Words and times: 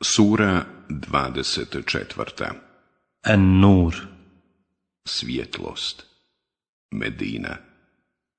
Sura 0.00 0.64
24. 0.88 2.54
An-Nur. 3.22 3.94
Svjetlost. 5.08 6.06
Medina. 6.90 7.58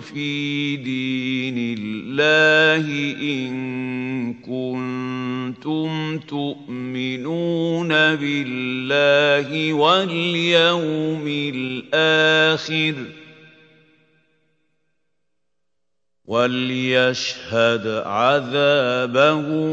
في 0.00 0.76
دين 0.76 1.78
الله 1.78 2.86
إن 3.20 4.34
كنتم 4.34 6.18
تؤمنون 6.18 7.88
بالله 7.88 9.72
واليوم 9.72 11.24
الآخر 11.54 12.94
وليشهد 16.27 17.87
عذابهما 18.05 19.63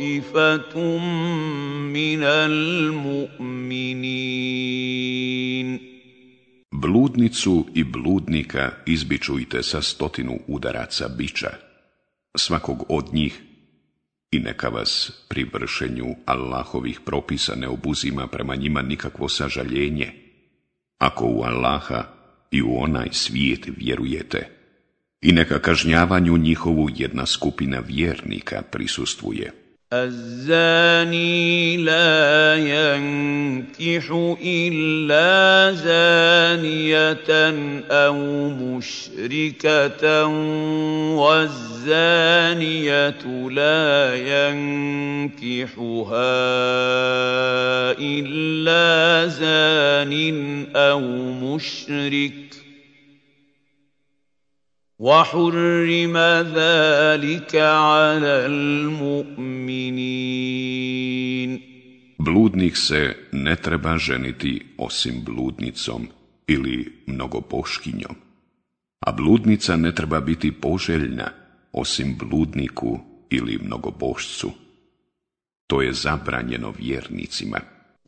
طائفة 0.00 0.78
من 1.92 2.22
المؤمنين 2.22 3.74
Bludnicu 6.84 7.66
i 7.74 7.84
bludnika 7.84 8.70
izbičujte 8.86 9.62
sa 9.62 9.82
stotinu 9.82 10.38
udaraca 10.46 11.08
bića, 11.08 11.50
svakog 12.36 12.84
od 12.88 13.14
njih, 13.14 13.42
i 14.30 14.38
neka 14.38 14.68
vas 14.68 15.12
pri 15.28 15.44
vršenju 15.52 16.14
Allahovih 16.26 17.00
propisa 17.00 17.54
ne 17.54 17.68
obuzima 17.68 18.26
prema 18.26 18.54
njima 18.56 18.82
nikakvo 18.82 19.28
sažaljenje. 19.28 20.12
Ako 20.98 21.26
u 21.26 21.42
Allaha 21.42 22.04
i 22.51 22.61
u 22.61 22.77
onaj 22.77 23.07
svijet 23.11 23.69
vjerujete, 23.77 24.47
i 25.21 25.31
neka 25.31 25.59
kažnjavanju 25.59 26.37
njihovu 26.37 26.89
jedna 26.95 27.25
skupina 27.25 27.79
vjernika 27.79 28.61
prisustvuje. 28.71 29.51
الزاني 29.93 31.77
لا 31.77 32.55
ينكح 32.55 34.35
إلا 34.45 35.71
زانية 35.73 37.29
أو 37.91 38.49
مشركة 38.49 40.25
والزانية 41.17 42.29
لا 43.49 44.15
ينكحها 44.49 45.49
إلا 47.99 49.27
زان 49.27 50.65
أو 50.75 51.01
مشرك. 51.33 52.48
وحرم 54.98 56.16
ذلك 56.54 57.56
على 57.56 58.46
المؤمنين 58.46 59.74
Bludnik 62.18 62.76
se 62.76 63.16
ne 63.32 63.56
treba 63.56 63.98
ženiti 63.98 64.62
osim 64.78 65.24
bludnicom 65.24 66.08
ili 66.46 67.02
mnogoboškinjom, 67.06 68.16
a 69.06 69.12
bludnica 69.12 69.76
ne 69.76 69.94
treba 69.94 70.20
biti 70.20 70.52
poželjna 70.52 71.30
osim 71.72 72.16
bludniku 72.18 73.00
ili 73.30 73.58
mnogobošcu. 73.62 74.50
To 75.66 75.82
je 75.82 75.92
zabranjeno 75.92 76.72
vjernicima. 76.78 77.60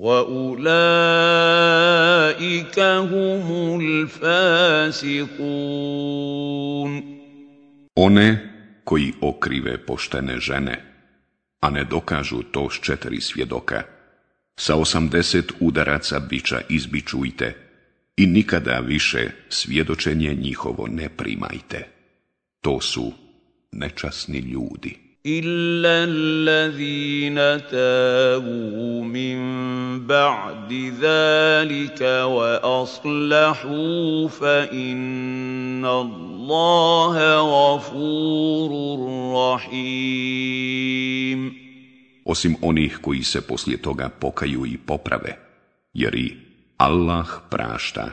وَأُولَٰئِكَ 0.00 0.66
هُمُ 2.80 3.80
الْفَاسِقُونَ 3.80 5.36
One 7.96 8.52
koji 8.84 9.12
okrive 9.20 9.86
poštene 9.86 10.40
žene, 10.40 10.84
a 11.60 11.70
ne 11.70 11.84
dokažu 11.84 12.42
to 12.42 12.70
s 12.70 12.80
četiri 12.80 13.20
svjedoka, 13.20 13.82
sa 14.56 14.76
osamdeset 14.76 15.52
udaraca 15.60 16.20
bića 16.20 16.60
izbičujte 16.68 17.56
i 18.16 18.26
nikada 18.26 18.78
više 18.78 19.30
svjedočenje 19.48 20.34
njihovo 20.34 20.86
ne 20.86 21.08
primajte. 21.08 21.88
To 22.60 22.80
su 22.80 23.12
nečasni 23.72 24.38
ljudi. 24.38 24.99
إلا 25.26 26.04
الذين 26.04 27.36
تابوا 27.70 29.04
من 29.04 29.38
بعد 30.06 30.72
ذلك 31.00 32.00
وأصلحوا 32.30 34.28
فإن 34.28 35.84
الله 35.86 37.16
غفور 37.40 38.70
رحيم 39.54 40.86
Osim 42.26 42.56
onih 42.62 42.98
koji 43.02 43.22
se 43.22 43.40
poslije 43.40 43.82
toga 43.82 44.08
pokaju 44.08 44.66
i 44.66 44.78
poprave, 44.86 45.38
jer 45.94 46.14
i 46.14 46.36
Allah 46.76 47.26
prašta 47.50 48.10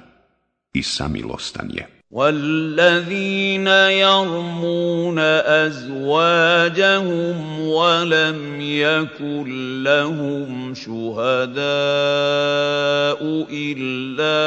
i 0.73 0.83
samilostan 0.83 1.69
je. 1.73 1.96
والذين 2.10 3.66
يرمون 3.66 5.18
ازواجهم 5.68 7.36
ولم 7.60 8.60
يكن 8.60 9.82
لهم 9.82 10.74
شهداء 10.74 11.58
الا 13.52 14.40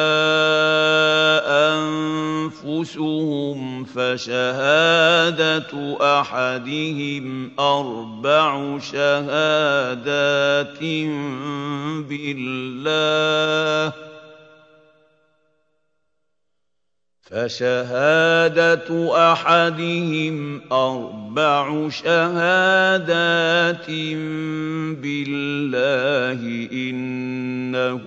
انفسهم 2.57 3.85
فشهاده 3.85 5.97
احدهم 6.01 7.51
أربع 7.59 8.79
شهادات 8.79 10.79
بالله 12.09 14.10
فشهادة 17.30 18.88
أحدهم 19.32 20.60
أربع 20.72 21.88
شهادات 21.88 23.86
بالله 25.02 26.40
إنه 26.72 28.04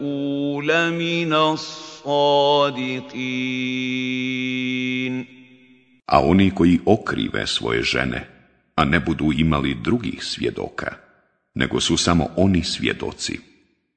لمن 0.63 1.33
الصادقين 1.33 1.99
A 6.11 6.21
oni 6.21 6.51
koji 6.51 6.79
okrive 6.85 7.47
svoje 7.47 7.83
žene, 7.83 8.27
a 8.75 8.85
ne 8.85 8.99
budu 8.99 9.31
imali 9.37 9.75
drugih 9.83 10.23
svjedoka, 10.23 10.95
nego 11.53 11.79
su 11.79 11.97
samo 11.97 12.27
oni 12.35 12.63
svjedoci, 12.63 13.39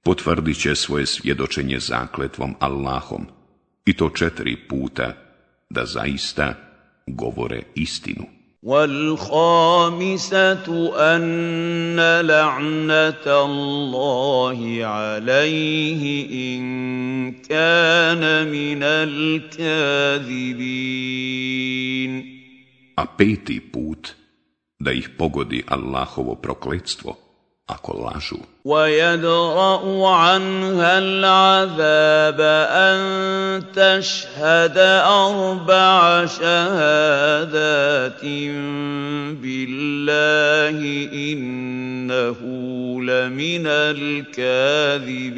potvrdit 0.02 0.60
će 0.60 0.74
svoje 0.74 1.06
svjedočenje 1.06 1.78
zakletvom 1.78 2.54
Allahom, 2.60 3.26
i 3.86 3.96
to 3.96 4.08
četiri 4.08 4.56
puta, 4.68 5.14
da 5.70 5.84
zaista 5.84 6.54
govore 7.06 7.62
istinu. 7.74 8.26
والخامسة 8.62 10.66
أن 11.16 12.20
لعنة 12.20 13.26
الله 13.26 14.84
عليه 14.84 16.02
إن 16.56 16.62
كان 17.32 18.48
من 18.50 18.82
الكاذبين 18.82 20.62
A 22.94 23.06
peti 23.06 23.58
put, 23.60 24.14
da 24.84 24.90
ih 24.92 25.08
pogodi 25.18 25.62
Allahovo 25.66 26.36
prokletstvo, 26.36 27.16
ako 27.66 27.92
lažu. 27.92 28.36
ويدرأ 28.64 30.08
عنها 30.08 30.98
العذاب 30.98 32.40
أن 32.70 33.00
تشهد 33.74 34.78
أربع 35.06 36.26
شهادات 36.26 38.22
بالله 39.42 40.78
إنه 41.12 42.38
لمن 43.02 43.66
الكاذبين 43.66 45.32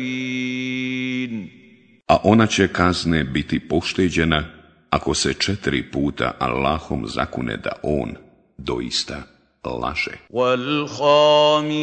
A 2.09 2.17
ona 2.25 2.47
će 2.47 2.69
kazne 2.69 3.25
biti 3.25 3.69
pošteđena 3.69 4.45
ako 4.91 5.15
se 5.15 5.35
četiri 5.35 5.91
puta 5.91 6.33
Allahom 6.39 7.07
zakune 7.07 7.57
da 7.57 7.73
on 7.83 8.15
doista 8.59 9.23
laže. 9.71 10.19
والخامسة 10.31 11.75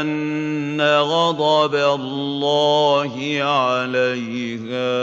أن 0.00 0.80
غضب 0.80 1.74
الله 1.74 3.42
عليها 3.42 5.00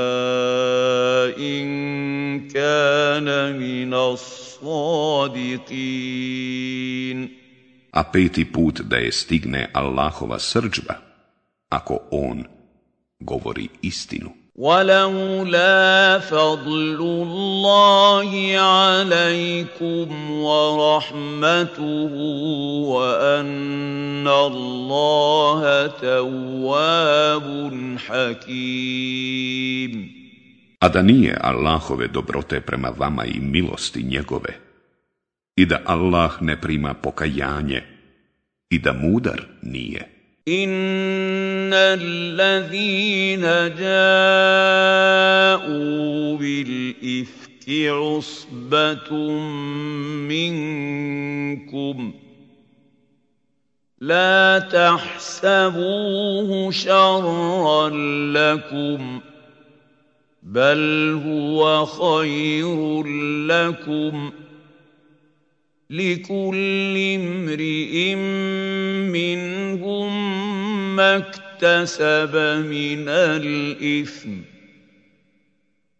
إن 1.38 1.68
كان 2.48 3.60
من 3.60 3.94
الصادقين 3.94 5.07
A 7.92 8.04
peti 8.04 8.45
put 8.45 8.81
da 8.81 8.98
je 8.98 9.12
stigne 9.12 9.69
Allahova 9.74 10.39
srđba, 10.39 10.94
ako 11.69 12.00
on 12.12 12.44
govori 13.19 13.68
istinu. 13.81 14.30
ولولا 14.62 16.19
فضل 16.19 16.98
الله 17.01 18.57
عليكم 18.57 20.31
ورحمته 20.31 22.13
وان 22.89 24.28
الله 24.28 25.88
تواب 25.88 27.68
حكيم 27.98 29.38
A 30.80 30.89
da 30.89 31.01
nije 31.01 31.38
Allahove 31.42 32.07
dobrote 32.07 32.62
prema 32.62 32.89
vama 32.98 33.25
i 33.25 33.39
milosti 33.39 34.04
njegove, 34.04 34.54
i 35.56 35.66
da 35.66 35.81
Allah 35.86 36.42
ne 36.42 36.62
prima 36.62 36.94
pokajanje, 36.94 37.84
i 38.69 38.80
da 38.80 38.94
mudar 38.94 39.42
nije. 39.62 40.07
ان 40.49 41.71
الذين 41.75 43.41
جاءوا 43.79 44.77
بالافك 46.37 47.69
عصبه 47.69 49.17
منكم 50.29 52.12
لا 54.00 54.59
تحسبوه 54.73 56.50
شرا 56.71 57.88
لكم 58.35 59.21
بل 60.43 61.21
هو 61.27 61.87
خير 61.87 63.06
لكم 63.47 64.33
لكل 65.93 66.97
امرئ 67.21 68.15
منهم 69.12 70.12
ما 70.97 71.17
اكتسب 71.17 72.37
من 72.67 73.09
الإثم 73.09 74.31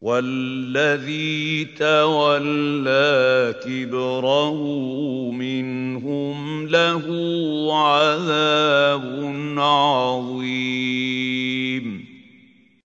والذي 0.01 1.65
تولى 1.65 3.55
كبره 3.65 4.61
منهم 5.31 6.67
له 6.67 7.05
عذاب 7.73 9.05
عظيم 9.59 11.03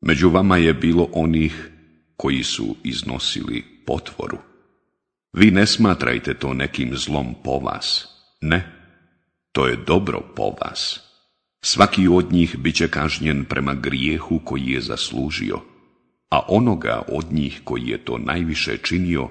Među 0.01 0.29
vama 0.29 0.57
je 0.57 0.73
bilo 0.73 1.09
onih 1.13 1.71
koji 2.17 2.43
su 2.43 2.75
iznosili 2.83 3.63
potvoru. 3.85 4.37
Vi 5.33 5.51
ne 5.51 5.65
smatrajte 5.65 6.33
to 6.33 6.53
nekim 6.53 6.95
zlom 6.95 7.35
po 7.43 7.59
vas. 7.59 8.07
Ne, 8.41 8.71
to 9.51 9.67
je 9.67 9.75
dobro 9.75 10.21
po 10.35 10.55
vas. 10.61 10.99
Svaki 11.61 12.07
od 12.07 12.31
njih 12.31 12.57
bit 12.57 12.75
će 12.75 12.87
kažnjen 12.87 13.45
prema 13.45 13.73
grijehu 13.73 14.39
koji 14.39 14.67
je 14.67 14.81
zaslužio, 14.81 15.59
a 16.29 16.39
onoga 16.47 17.01
od 17.07 17.31
njih 17.31 17.61
koji 17.63 17.87
je 17.87 17.97
to 18.05 18.17
najviše 18.17 18.77
činio, 18.77 19.29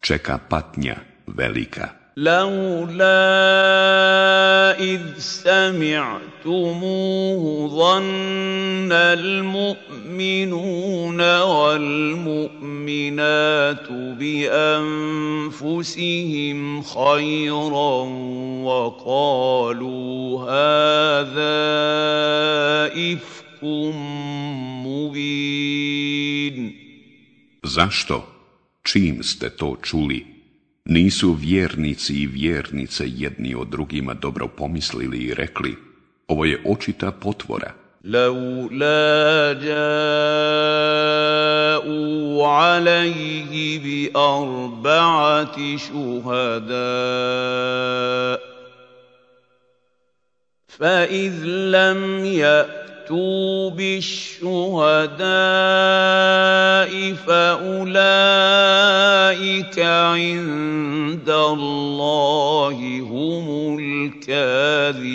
čeka 0.00 0.38
patnja 0.48 0.96
velika. 1.26 2.05
لولا 2.16 3.12
إذ 4.80 5.18
سمعتموه 5.18 6.08
ظن 7.68 8.92
المؤمنون 8.92 10.40
والمؤمنات 11.40 12.56
بأنفسهم 14.16 15.62
خيرا 16.82 18.02
وقالوا 18.64 20.40
هذا 20.40 21.56
إفك 23.12 23.62
مبين. 24.88 25.76
Zašto, 27.62 28.24
čim 28.84 29.22
ste 29.22 29.50
to 29.50 29.76
čuli, 29.82 30.35
Nisu 30.85 31.33
vjernici 31.33 32.13
i 32.13 32.27
vjernice 32.27 33.03
jedni 33.07 33.55
od 33.55 33.67
drugima 33.67 34.13
dobro 34.13 34.47
pomislili 34.47 35.17
i 35.17 35.33
rekli, 35.33 35.75
ovo 36.27 36.45
je 36.45 36.61
očita 36.65 37.11
potvora. 37.11 37.73
لولا 38.03 39.53
جاءوا 39.53 40.37
عليه 42.47 43.79
بأربعة 43.79 45.77
شهداء 45.77 46.81
فإذ 50.67 51.43
لم 51.45 52.25
يأتوا 52.25 52.84
فَأْتُوا 53.05 53.69
بِالشُّهَدَاءِ 53.69 55.21
فَأُولَٰئِكَ 57.13 57.97
عِندَ 59.79 61.29
اللَّهِ 61.29 62.77
هُمُ 63.01 63.77
الْكَاذِبُونَ 63.79 65.11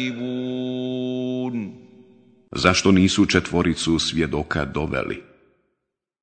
Zašto 2.52 2.92
nisu 2.92 3.26
četvoricu 3.26 3.98
svjedoka 3.98 4.64
doveli? 4.64 5.22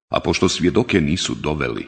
A 0.10 0.20
pošto 0.20 0.50
svjedoke 0.50 1.02
nisu 1.02 1.36
doveli, 1.36 1.88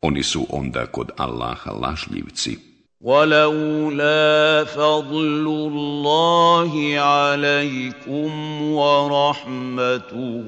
oni 0.00 0.22
su 0.22 0.46
onda 0.50 0.86
kod 0.86 1.10
Allaha 1.16 1.70
lažljivci. 1.72 2.67
ولولا 3.01 4.63
فضل 4.63 5.47
الله 5.47 6.99
عليكم 6.99 8.61
ورحمته 8.71 10.47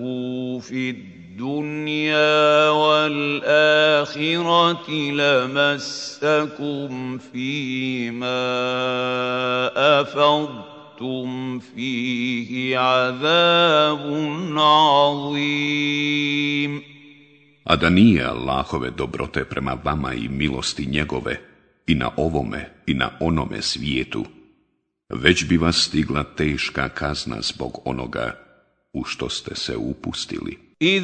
في 0.60 0.90
الدنيا 0.90 2.70
والآخرة 2.70 4.12
لمسكم 4.92 6.90
فيما 7.18 8.52
أفضتم 10.02 11.60
فيه 11.60 12.78
عذاب 12.78 14.02
عظيم. 14.58 16.12
A 17.64 17.76
da 17.76 17.90
nije 17.90 18.26
Allahove 18.26 18.90
dobrote 18.90 19.44
prema 19.46 19.78
vama 19.84 20.14
i 20.14 20.28
milosti 20.28 20.86
njegove, 20.86 21.51
i 21.88 21.96
na 21.96 22.12
ovome 22.18 22.70
i 22.88 22.94
na 22.94 23.10
onome 23.20 23.62
svijetu, 23.62 24.26
već 25.10 25.46
bi 25.46 25.58
vas 25.58 25.76
stigla 25.76 26.24
teška 26.24 26.90
kazna 26.90 27.42
zbog 27.42 27.82
onoga 27.86 28.38
u 28.94 29.04
što 29.04 29.30
ste 29.30 29.56
se 29.56 29.78
upustili. 29.78 30.58
إذ 30.82 31.04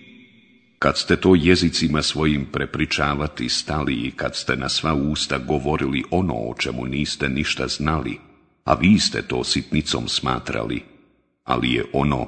Kad 0.81 0.97
ste 0.97 1.15
to 1.15 1.35
jezicima 1.35 2.01
svojim 2.01 2.45
prepričavati 2.51 3.49
stali 3.49 3.93
i 3.93 4.11
kad 4.11 4.35
ste 4.35 4.55
na 4.55 4.69
sva 4.69 4.93
usta 4.93 5.37
govorili 5.37 6.03
ono 6.11 6.33
o 6.33 6.55
čemu 6.59 6.85
niste 6.85 7.29
ništa 7.29 7.67
znali, 7.67 8.19
a 8.65 8.73
vi 8.73 8.99
ste 8.99 9.21
to 9.21 9.43
sitnicom 9.43 10.07
smatrali, 10.07 10.83
ali 11.43 11.73
je 11.73 11.85
ono 11.93 12.27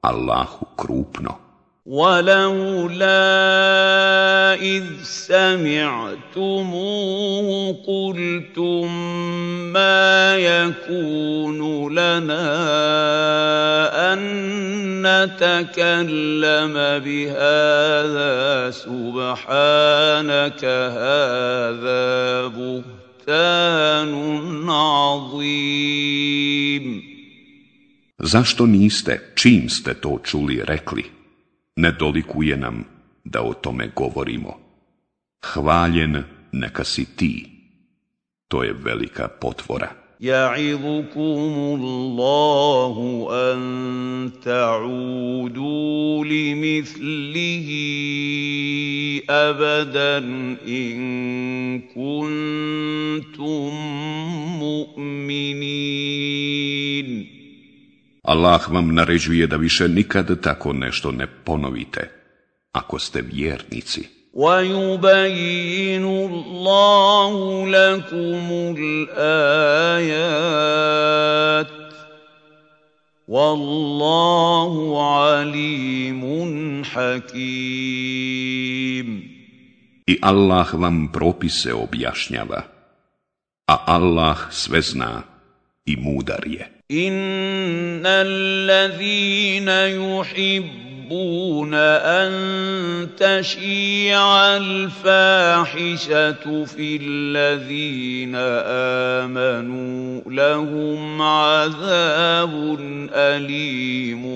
Allahu 0.00 0.66
krupno. 0.76 1.49
ولولا 1.86 3.24
إذ 4.54 4.84
سمعتموه 5.02 6.48
قلتم 7.86 8.92
ما 9.72 10.36
يكون 10.36 11.92
لنا 11.92 12.42
أن 14.12 14.20
نتكلم 15.02 16.74
بهذا 17.04 18.70
سبحانك 18.70 20.64
هذا 20.64 22.46
بهتان 23.26 24.14
عظيم 24.70 26.20
Zašto 28.20 28.68
niste, 28.68 29.32
čim 29.34 29.72
ste 29.72 29.96
to 29.96 30.20
čuli, 30.20 30.60
rekli? 30.60 31.19
Ne 31.79 31.91
dolikuje 31.91 32.57
nam 32.57 32.83
da 33.23 33.41
o 33.41 33.53
tome 33.53 33.91
govorimo. 33.95 34.59
Hvaljen 35.53 36.23
neka 36.51 36.83
si 36.83 37.05
ti. 37.15 37.49
To 38.47 38.63
je 38.63 38.73
velika 38.73 39.27
potvora. 39.27 40.05
يعظكم 40.21 41.79
الله 41.81 43.27
أن 43.31 44.31
تعودوا 44.43 46.25
لمثله 46.25 47.67
أبدا 49.29 50.17
إن 50.67 51.81
كنتم 51.81 52.38
Allah 58.29 58.71
vam 58.71 58.95
naređuje 58.95 59.47
da 59.47 59.55
više 59.55 59.87
nikad 59.87 60.41
tako 60.41 60.73
nešto 60.73 61.11
ne 61.11 61.27
ponovite, 61.27 62.11
ako 62.71 62.99
ste 62.99 63.21
vjernici. 63.21 64.15
وَيُبَيِّنُ 64.35 66.05
اللَّهُ 66.05 67.33
لَكُمُ 67.67 68.75
الْآيَاتِ 68.77 70.15
وَاللَّهُ 73.27 74.73
عَلِيمٌ 75.13 76.23
حَكِيمٌ 76.83 78.35
I 80.07 80.19
Allah 80.21 80.73
vam 80.73 81.07
propise 81.11 81.73
objašnjava, 81.73 82.61
a 83.67 83.83
Allah 83.87 84.37
sve 84.51 84.81
zna 84.81 85.23
i 85.85 85.95
mudar 85.95 86.47
je. 86.47 86.71
إن 86.90 88.02
الذين 88.06 89.68
يحبون 89.68 91.74
أن 91.74 92.32
تشيع 93.16 94.56
الفاحشة 94.56 96.34
في 96.64 97.00
الذين 97.02 98.34
آمنوا 99.24 100.20
لهم 100.26 101.22
عذاب 101.22 102.78
أليم 103.12 104.26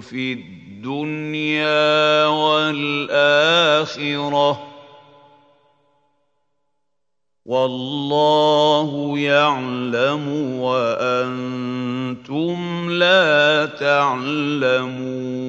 في 0.00 0.32
الدنيا 0.32 2.26
والآخرة 2.26 3.54
والله 7.49 9.19
يعلم 9.19 10.27
وأنتم 10.59 12.57
لا 12.89 13.65
تعلمون 13.65 15.39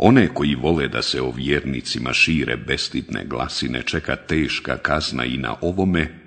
One 0.00 0.28
koji 0.34 0.54
vole 0.54 0.88
da 0.88 1.02
se 1.02 1.22
o 1.22 1.30
vjernicima 1.30 2.12
šire 2.12 2.56
bestidne 2.56 3.24
glasine 3.24 3.82
čeka 3.82 4.16
teška 4.16 4.76
kazna 4.76 5.24
i 5.24 5.36
na 5.36 5.56
ovome 5.60 6.18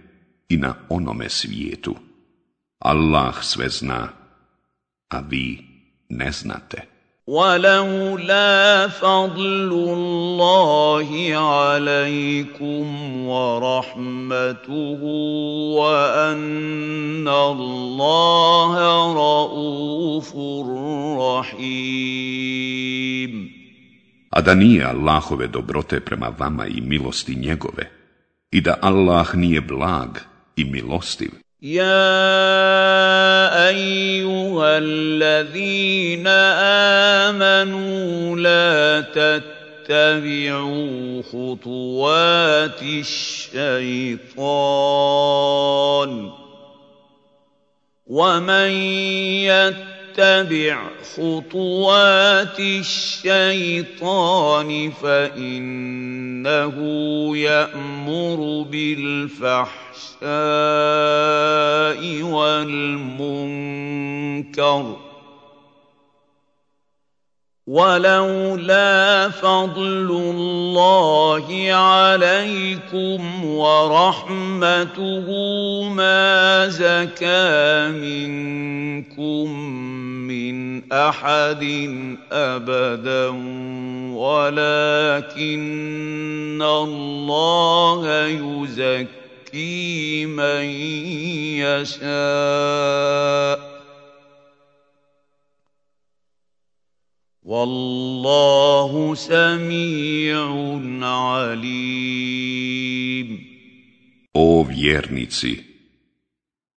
i 0.50 0.58
na 0.58 0.76
onome 0.90 1.30
svijetu. 1.30 1.96
Allah 2.80 3.44
sve 3.44 3.70
zna, 3.70 4.08
a 5.10 5.20
vi 5.20 5.60
ne 6.10 6.32
znate. 6.32 6.82
ولولا 7.27 8.89
فضل 8.89 9.71
الله 9.73 11.35
عليكم 11.35 12.87
ورحمته 13.27 15.03
وان 15.75 17.29
الله 17.29 18.75
رؤوف 19.15 20.33
رحيم 21.19 21.97
A 24.31 24.41
da 24.41 24.55
nije 24.55 24.85
Allahove 24.85 25.47
dobrote 25.47 26.01
prema 26.01 26.29
vama 26.39 26.67
i 26.67 26.81
milosti 26.81 27.35
njegove, 27.35 27.91
i 28.51 28.61
da 28.61 28.79
Allah 28.83 29.35
nije 29.35 29.61
blag 29.61 30.19
i 30.57 30.65
milostiv, 30.65 31.31
يا 31.67 33.59
ايها 33.69 34.79
الذين 34.79 36.27
امنوا 37.27 38.37
لا 38.37 39.01
تتبعوا 39.91 41.23
خطوات 41.23 42.83
الشيطان 42.83 44.31
ومن 48.07 48.71
يتبع 49.51 50.79
خطوات 51.17 52.61
الشيطان 52.61 54.11
فانه 55.03 56.77
يامر 57.37 58.67
بالفحش 58.71 59.86
الفحشاء 60.23 60.33
والمنكر 62.23 63.67
ولولا 67.67 69.29
فضل 69.31 70.11
الله 70.11 71.69
عليكم 71.73 73.45
ورحمته 73.45 75.27
ما 75.89 76.69
زكى 76.69 77.89
منكم 77.89 79.51
من 80.29 80.93
أحد 80.93 81.63
أبدا 82.33 83.29
ولكن 84.17 85.43
الله 86.63 88.27
يزكي 88.27 89.26
يزكي 89.56 90.26
من 90.26 90.66
يشاء 91.60 92.12
والله 97.44 99.16
سميع 99.16 100.40
عليم 101.08 102.32
O 104.34 104.64
vjernici, 104.64 105.64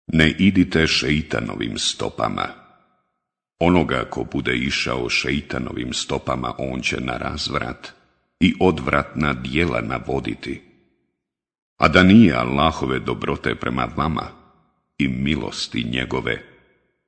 ne 0.08 0.36
idite 0.40 0.88
šeitanovim 0.88 1.78
stopama. 1.78 2.48
Onoga 3.60 4.06
ko 4.10 4.24
bude 4.24 4.56
išao 4.56 5.10
šeitanovim 5.10 5.94
stopama, 5.94 6.54
on 6.58 6.82
će 6.82 6.98
na 7.02 7.18
razvrat 7.18 7.94
i 8.40 8.54
odvratna 8.60 9.34
dijela 9.34 9.82
navoditi. 9.82 10.67
A 11.78 11.88
da 11.88 12.04
nije 12.04 12.34
Allahove 12.34 13.00
dobrote 13.00 13.56
prema 13.56 13.88
vama 13.96 14.28
i 14.98 15.08
milosti 15.08 15.84
njegove, 15.84 16.42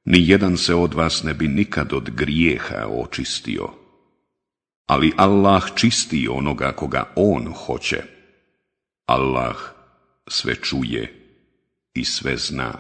ni 0.06 0.30
jedan 0.30 0.58
se 0.58 0.76
od 0.76 0.94
vas 0.94 1.24
ne 1.24 1.34
bi 1.34 1.48
nikad 1.48 1.94
od 1.94 2.10
grijeha 2.10 2.88
očistio. 2.88 3.70
Ali 4.88 5.14
Allah 5.18 5.64
čisti 5.76 6.28
onoga 6.32 6.72
koga 6.72 7.14
On 7.16 7.54
hoće. 7.54 8.02
Allah 9.06 9.56
sve 10.28 10.56
čuje 10.56 11.14
i 11.94 12.06
sve 12.06 12.38
zna. 12.38 12.74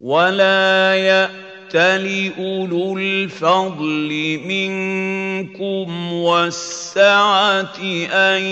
ولا 0.00 0.94
يأتل 0.94 2.32
أولو 2.38 2.98
الفضل 2.98 4.40
منكم 4.46 6.12
والسعة 6.12 7.78
أن 8.12 8.42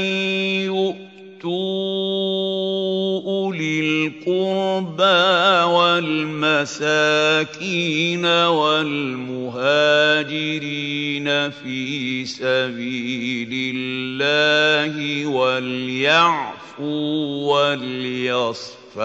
يؤتوا 1.44 3.22
أولي 3.26 3.80
القربى 3.80 5.24
والمساكين 5.74 6.96
والمهاجرين 8.26 9.62
في 11.52 12.26
سبيل 12.26 13.76
الله 13.76 15.26
وليعفوا 15.26 16.82
وليصفحوا 17.72 19.04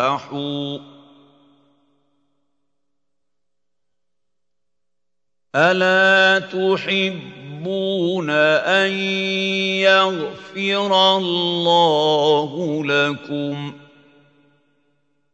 ألا 5.57 6.39
تحبون 7.66 8.30
أن 8.30 8.92
يغفر 9.82 11.18
الله 11.18 12.84
لكم 12.86 13.74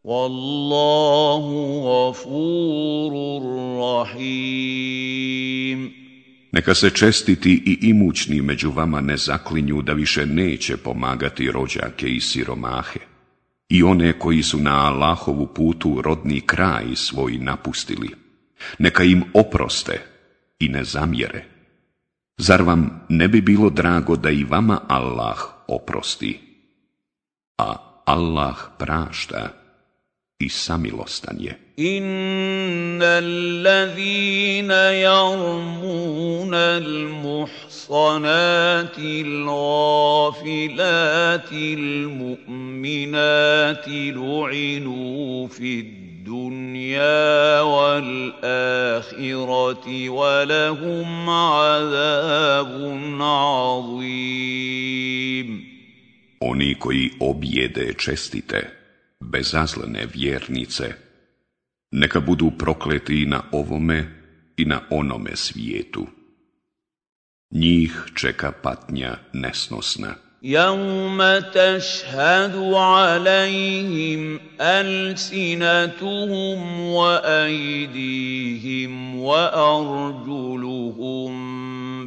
والله 0.03 1.46
غفور 1.84 3.13
رحيم 3.82 5.27
Neka 6.51 6.75
se 6.75 6.89
čestiti 6.89 7.63
i 7.65 7.89
imućni 7.89 8.41
među 8.41 8.72
vama 8.72 9.01
ne 9.01 9.17
zaklinju 9.17 9.82
da 9.82 9.94
više 9.94 10.25
neće 10.25 10.77
pomagati 10.77 11.51
rođake 11.51 12.10
i 12.10 12.22
siromahe 12.22 13.00
i 13.70 13.84
one 13.84 14.20
koji 14.20 14.44
su 14.44 14.58
na 14.58 14.88
Allahovu 14.88 15.48
putu 15.48 16.01
rodni 16.01 16.41
kraj 16.41 16.86
svoj 16.96 17.38
napustili. 17.38 18.10
Neka 18.79 19.03
im 19.03 19.24
oproste 19.34 20.01
i 20.60 20.70
ne 20.70 20.84
zamjere. 20.84 21.50
Zar 22.39 22.62
vam 22.62 23.01
ne 23.10 23.27
bi 23.27 23.41
bilo 23.41 23.70
drago 23.70 24.15
da 24.15 24.29
i 24.29 24.44
vama 24.44 24.82
Allah 24.88 25.38
oprosti? 25.67 26.39
A 27.58 27.75
Allah 28.06 28.56
prašta 28.77 29.50
i 30.39 30.50
samilostan 30.50 31.38
je. 31.39 31.67
إن 31.79 33.01
الذين 33.01 34.72
يرمون 35.06 36.53
المحصنات 36.53 38.00
الغافلات 39.00 40.41
المؤمنات 41.53 43.08
لعنوا 43.88 45.48
في 45.48 46.00
الدنيا 46.22 47.62
والآخرة 47.62 49.10
ولهم 50.10 51.29
عذاب 51.29 52.72
عظيم 53.22 54.48
Oni 56.39 56.75
koji 56.79 57.12
objede 57.20 57.94
čestite, 57.94 58.70
bezazlene 59.20 60.08
vjernice, 60.13 60.94
neka 61.91 62.20
budu 62.20 62.51
prokleti 62.58 63.22
i 63.22 63.25
na 63.25 63.44
ovome 63.51 64.06
i 64.58 64.65
na 64.65 64.82
onome 64.89 65.36
svijetu. 65.36 66.08
Njih 67.51 68.03
čeka 68.15 68.51
patnja 68.51 69.17
nesnosna. 69.34 70.21
يوم 70.44 71.17
تشهد 71.54 72.56
عليهم 72.73 74.39
ألسنتهم 74.62 76.00
وأيديهم 76.82 78.52
وأرجلهم 79.19 80.88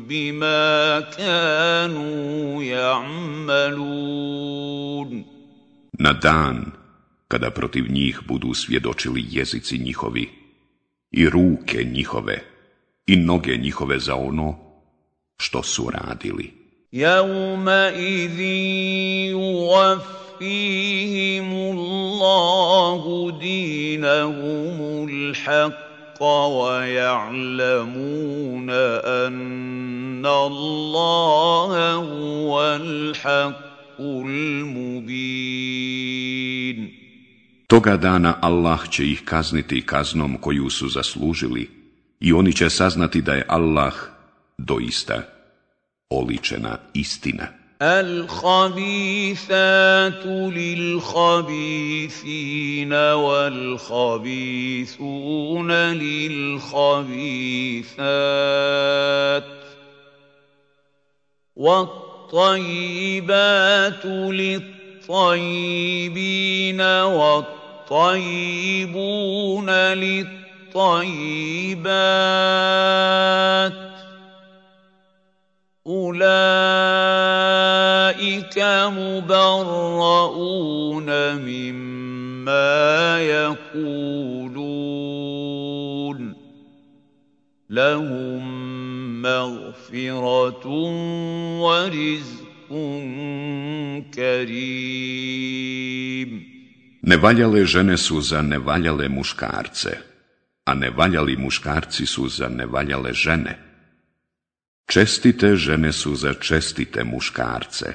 بما 0.07 1.01
كانوا 1.01 2.63
يعملون 2.63 4.21
Na 6.01 6.13
dan 6.17 6.73
kada 7.29 7.51
protiv 7.51 7.91
njih 7.93 8.21
budu 8.29 8.55
svjedočili 8.55 9.25
jezici 9.31 9.79
njihovi 9.79 10.29
i 11.11 11.29
ruke 11.29 11.85
njihove 11.85 12.43
i 13.07 13.17
noge 13.17 13.57
njihove 13.57 13.99
za 13.99 14.15
ono 14.15 14.59
što 15.39 15.63
su 15.63 15.91
radili. 15.91 16.53
يومئذ 16.95 18.41
يوفيهم 20.41 21.53
الله 21.53 23.31
دينهم 23.41 25.09
الحق 25.09 26.23
ويعلمون 26.23 27.91
أن 28.71 30.27
الله 30.27 31.95
هو 31.95 32.77
الحق 32.77 34.01
المبين 34.01 35.71
Toga 37.71 37.97
dana 37.97 38.39
Allah 38.43 38.89
će 38.91 39.05
ih 39.05 39.25
kazniti 39.25 39.87
kaznom 39.87 40.37
koju 40.41 40.71
su 40.71 40.89
zaslužili 40.89 41.71
i 42.21 42.33
oni 42.33 42.53
će 42.53 42.71
saznati 42.71 43.23
da 43.23 43.35
je 43.35 43.45
Allah 43.49 43.95
doista 44.59 45.23
oličena 46.10 46.78
istina. 46.94 47.48
الخبيثات 47.82 49.36
للخبيثين 50.26 51.34
والخبيثون 52.94 54.12
للخبيثات 55.72 57.04
والطيبات 61.56 62.86
للطيبين 65.06 65.62
والطيبون 67.92 68.30
للطيبات 69.70 70.36
أولئك 75.88 77.06
مبرؤون 78.98 80.56
مما 81.36 83.20
يقولون 83.22 84.66
لهم 87.70 88.42
مغفرة 89.22 90.68
ورزق 91.62 92.70
كريم 94.14 95.36
Nevaljale 97.06 97.66
žene 97.66 97.98
su 97.98 98.22
za 98.22 98.42
nevaljale 98.42 99.10
muškarce, 99.10 99.98
a 100.66 100.74
nevaljali 100.74 101.38
muškarci 101.38 102.06
su 102.06 102.28
za 102.28 102.50
nevaljale 102.50 103.14
žene. 103.14 103.75
Čestite 104.86 105.56
žene 105.56 105.92
su 105.94 106.16
za 106.16 106.34
čestite 106.34 107.04
muškarce, 107.04 107.94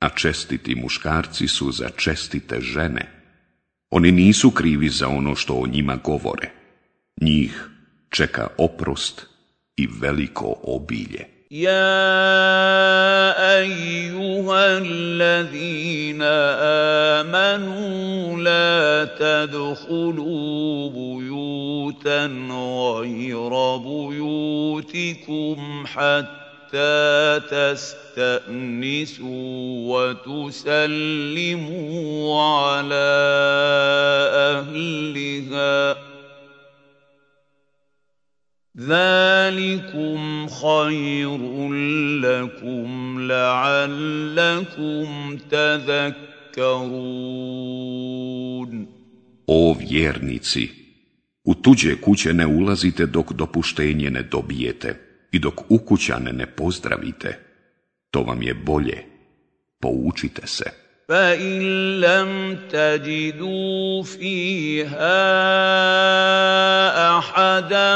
a 0.00 0.08
čestiti 0.08 0.74
muškarci 0.74 1.48
su 1.48 1.72
za 1.72 1.88
čestite 1.96 2.60
žene. 2.60 3.12
Oni 3.90 4.12
nisu 4.12 4.50
krivi 4.50 4.88
za 4.88 5.08
ono 5.08 5.34
što 5.34 5.54
o 5.54 5.66
njima 5.66 5.96
govore. 5.96 6.50
Njih 7.20 7.68
čeka 8.10 8.46
oprost 8.58 9.26
i 9.76 9.88
veliko 10.00 10.54
obilje. 10.62 11.24
Ja, 11.50 11.74
ejuha, 13.60 14.80
amanu, 17.20 18.36
la 18.36 18.67
تدخلوا 19.04 20.90
بيوتا 20.90 22.26
غير 22.50 23.78
بيوتكم 23.78 25.86
حتى 25.86 27.40
تستأنسوا 27.50 29.26
وتسلموا 30.26 32.42
على 32.42 33.08
أهلها. 34.34 35.96
ذلكم 38.78 40.48
خير 40.48 41.72
لكم 42.22 43.18
لعلكم 43.20 45.06
تذكرون. 45.50 46.27
O 49.47 49.75
vjernici, 49.79 50.69
u 51.43 51.55
tuđe 51.55 52.01
kuće 52.01 52.33
ne 52.33 52.47
ulazite 52.47 53.05
dok 53.05 53.33
dopuštenje 53.33 54.09
ne 54.09 54.23
dobijete 54.23 54.99
i 55.31 55.39
dok 55.39 55.61
ukućane 55.69 56.33
ne 56.33 56.45
pozdravite. 56.45 57.39
To 58.11 58.21
vam 58.21 58.43
je 58.43 58.53
bolje. 58.53 59.03
Poučite 59.79 60.47
se. 60.47 60.83
فإن 61.09 61.61
لم 62.01 62.57
تجدوا 62.71 64.03
فيها 64.03 65.19
أحدا 67.17 67.91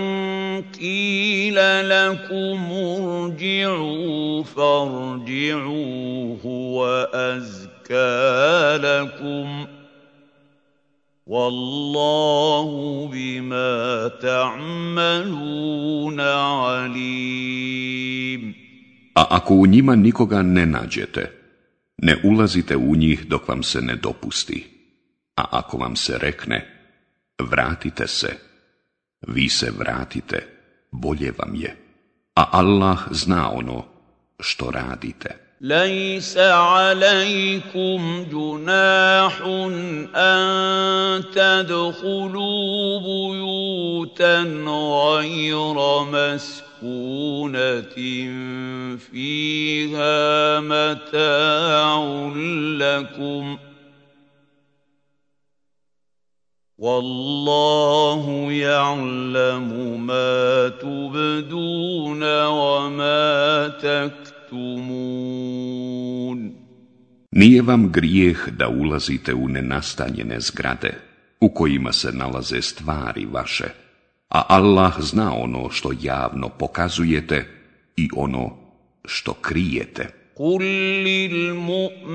قيل 0.80 1.56
لكم 1.90 2.72
ارجعوا 2.72 4.44
فارجعوا 4.44 6.36
هو 6.46 6.86
أزكى 7.14 8.78
لكم ۖ 8.84 9.78
والله 11.28 12.70
بما 13.14 14.08
تعملون 14.22 16.20
عليم 16.20 17.38
A 19.18 19.24
ako 19.30 19.54
u 19.54 19.68
njima 19.68 19.96
nikoga 19.96 20.42
ne 20.42 20.66
nađete, 20.66 21.32
ne 21.98 22.18
ulazite 22.24 22.76
u 22.78 22.96
njih 22.96 23.28
dok 23.28 23.48
vam 23.48 23.64
se 23.64 23.82
ne 23.82 23.96
dopusti. 23.96 24.68
A 25.36 25.46
ako 25.52 25.78
vam 25.78 25.96
se 25.96 26.18
rekne, 26.18 26.68
vratite 27.40 28.08
se, 28.08 28.38
vi 29.29 29.49
se 29.49 29.71
vratite, 29.79 30.47
bolje 30.91 31.33
vam 31.39 31.55
je. 31.55 31.77
A 32.35 32.49
Allah 32.53 32.99
zna 33.11 33.51
ono 33.51 33.85
što 34.41 34.71
radite. 34.71 35.43
ليس 35.63 36.39
عليكم 36.39 38.27
جناح 38.33 39.43
ان 40.17 41.23
تدخلوا 41.35 42.99
بيوتا 42.99 44.43
غير 45.15 45.75
مسكونه 46.13 47.81
فيها 48.97 50.61
متاع 50.61 52.03
لكم 52.79 53.59
والله 56.82 58.52
يعلم 58.52 59.70
ما 60.08 60.70
تبدون 60.70 62.24
وما 62.46 63.68
تكتمون 63.82 65.28
Nije 67.32 67.62
vam 67.62 67.92
grijeh 67.92 68.38
da 68.58 68.68
ulazite 68.70 69.34
u 69.34 69.48
nenastanjene 69.48 70.40
zgrade, 70.40 70.94
u 71.42 71.50
kojima 71.50 71.94
se 71.94 72.12
nalaze 72.12 72.62
stvari 72.62 73.26
vaše, 73.32 73.70
a 74.30 74.44
Allah 74.48 74.94
zna 75.00 75.34
ono 75.36 75.70
što 75.70 75.92
javno 76.02 76.50
pokazujete 76.50 77.46
i 77.98 78.10
ono 78.16 78.58
što 79.06 79.34
krijete. 79.34 80.08
قل 80.40 80.62
للمؤمنين 81.08 82.06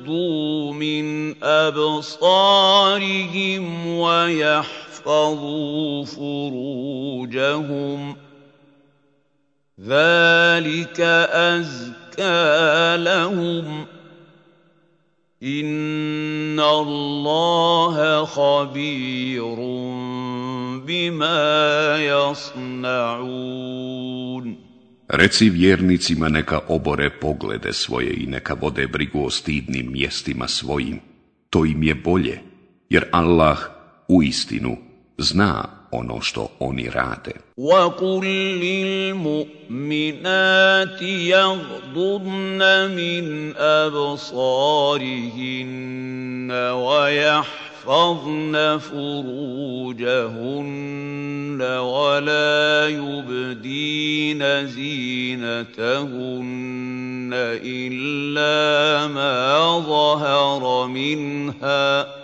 يغضوا 0.00 0.72
من 0.72 1.34
أبصارهم 1.44 3.86
ويحفظوا 3.86 4.84
فروجهم. 6.04 8.16
ذلك 9.80 11.00
أزكى 11.30 12.96
لهم. 12.96 13.86
إن 15.42 16.60
الله 16.60 18.24
خبير 18.24 19.56
بما 20.86 22.06
يصنعون. 22.06 24.69
Reci 25.09 25.49
vjernicima 25.49 26.29
neka 26.29 26.59
obore 26.67 27.09
poglede 27.09 27.73
svoje 27.73 28.13
i 28.13 28.25
neka 28.25 28.53
vode 28.53 28.87
brigu 28.87 29.25
o 29.25 29.29
stidnim 29.29 29.91
mjestima 29.91 30.47
svojim. 30.47 30.99
To 31.49 31.65
im 31.65 31.83
je 31.83 31.95
bolje, 31.95 32.39
jer 32.89 33.05
Allah 33.11 33.57
u 34.07 34.23
istinu 34.23 34.77
zna 35.17 35.65
ono 35.91 36.21
što 36.21 36.47
oni 36.59 36.89
rade. 36.89 37.31
وَقُلْ 37.57 38.25
لِلْمُؤْمِنَاتِ 38.59 39.81
يَغْضُضْنَ 41.01 42.61
مِنْ 42.95 43.53
أَبْصَارِهِنَّ 43.57 44.51
وَيَحْفَظْنَ 46.71 47.68
فُرُوجَهُنَّ 48.78 49.20
وَلَا 51.62 52.88
يُبْدِينَ 52.88 54.66
زِينَتَهُنَّ 54.66 55.70
إِلَّا 57.64 59.06
مَا 59.06 59.78
ظَهَرَ 59.78 60.86
مِنْهَا. 60.86 62.20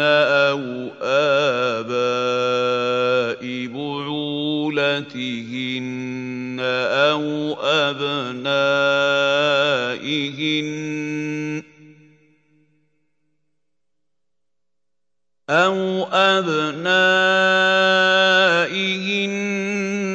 أو 0.00 0.88
اباء 1.02 2.12
بعولتهن 3.66 5.31
أَوْ 15.52 16.08
أَبْنَائِهِنَّ 16.12 16.92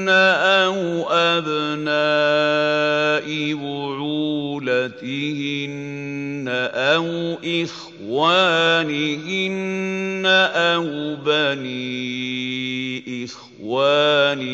أَوْ 0.10 1.06
أَبْنَاءِ 1.10 3.28
بُعُولَتِهِنَّ 3.54 5.06
أَوْ 6.74 7.38
إِخْوَانِهِنَّ 7.46 7.86
أَوْ 10.26 11.16
بَنِي 11.22 13.26
إِخْوَانِهِنَّ 13.26 14.48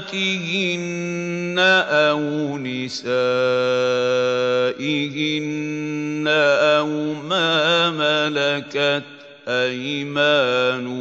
أَوْ 1.89 2.57
نِسَائِهِنَّ 2.57 3.13
أَوْ 6.77 7.13
مَا 7.13 7.89
مَلَكَتْ 7.89 9.03
أَيْمَانُهُنَّ 9.47 10.93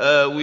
أَوِ 0.00 0.40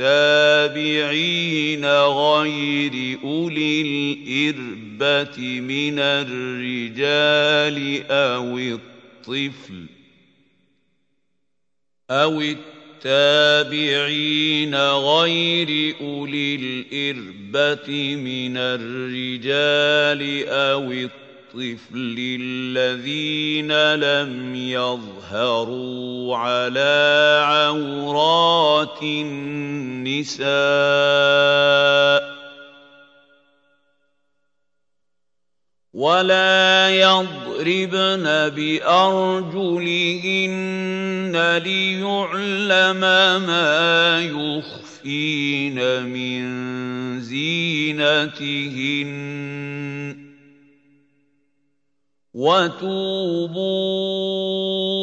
التابعين 0.00 1.86
غير 1.96 3.18
أولي 3.24 3.80
الإربة 3.80 5.60
من 5.60 5.98
الرجال 5.98 7.78
أو 8.10 8.58
الطفل 8.58 9.95
أو 12.10 12.40
التابعين 13.04 14.74
غير 14.84 15.94
أولي 16.00 16.54
الإربة 16.54 18.16
من 18.16 18.56
الرجال 18.56 20.48
أو 20.48 20.92
الطفل 20.92 22.16
الذين 22.40 23.94
لم 23.94 24.54
يظهروا 24.54 26.36
على 26.36 27.40
عورات 27.44 29.02
النساء 29.02 30.46
ولا 35.96 36.92
يضربن 36.92 38.24
بارجلهن 38.52 40.04
ليعلم 41.64 43.00
ما 43.48 44.20
يخفين 44.20 45.78
من 46.02 46.40
زينتهن 47.20 49.10
وتوبوا 52.34 53.62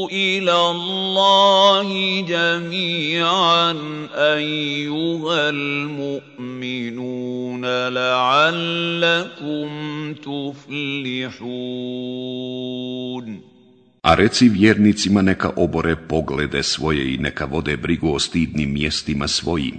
إلى 0.10 0.58
الله 0.72 2.22
جميعا 2.22 3.72
ايها 4.14 5.50
المؤمنون 5.50 7.43
لعلكم 7.91 9.69
تفلحون 10.15 11.69
A 14.03 14.15
reci 14.15 14.49
vjernicima 14.49 15.23
neka 15.23 15.51
obore 15.57 15.97
poglede 15.97 16.63
svoje 16.63 17.15
i 17.15 17.19
neka 17.19 17.45
vode 17.45 17.77
brigu 17.77 18.13
o 18.15 18.19
stidnim 18.19 18.73
mjestima 18.73 19.29
svojim 19.29 19.75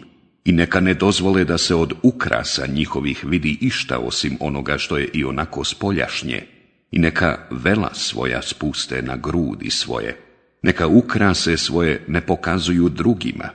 i 0.46 0.52
neka 0.52 0.80
ne 0.80 0.94
dozvole 0.94 1.46
da 1.46 1.58
se 1.58 1.76
od 1.76 1.94
ukrasa 2.04 2.68
njihovih 2.68 3.26
vidi 3.26 3.58
išta 3.62 3.98
osim 3.98 4.38
onoga 4.40 4.78
što 4.78 4.98
je 4.98 5.10
i 5.14 5.24
onako 5.24 5.64
spoljašnje 5.64 6.44
i 6.92 7.00
neka 7.00 7.38
vela 7.52 7.94
svoja 7.94 8.42
spuste 8.42 9.02
na 9.02 9.16
grudi 9.16 9.70
svoje, 9.70 10.18
neka 10.62 10.88
ukrase 10.88 11.58
svoje 11.58 12.06
ne 12.08 12.22
pokazuju 12.22 12.90
drugima, 12.90 13.50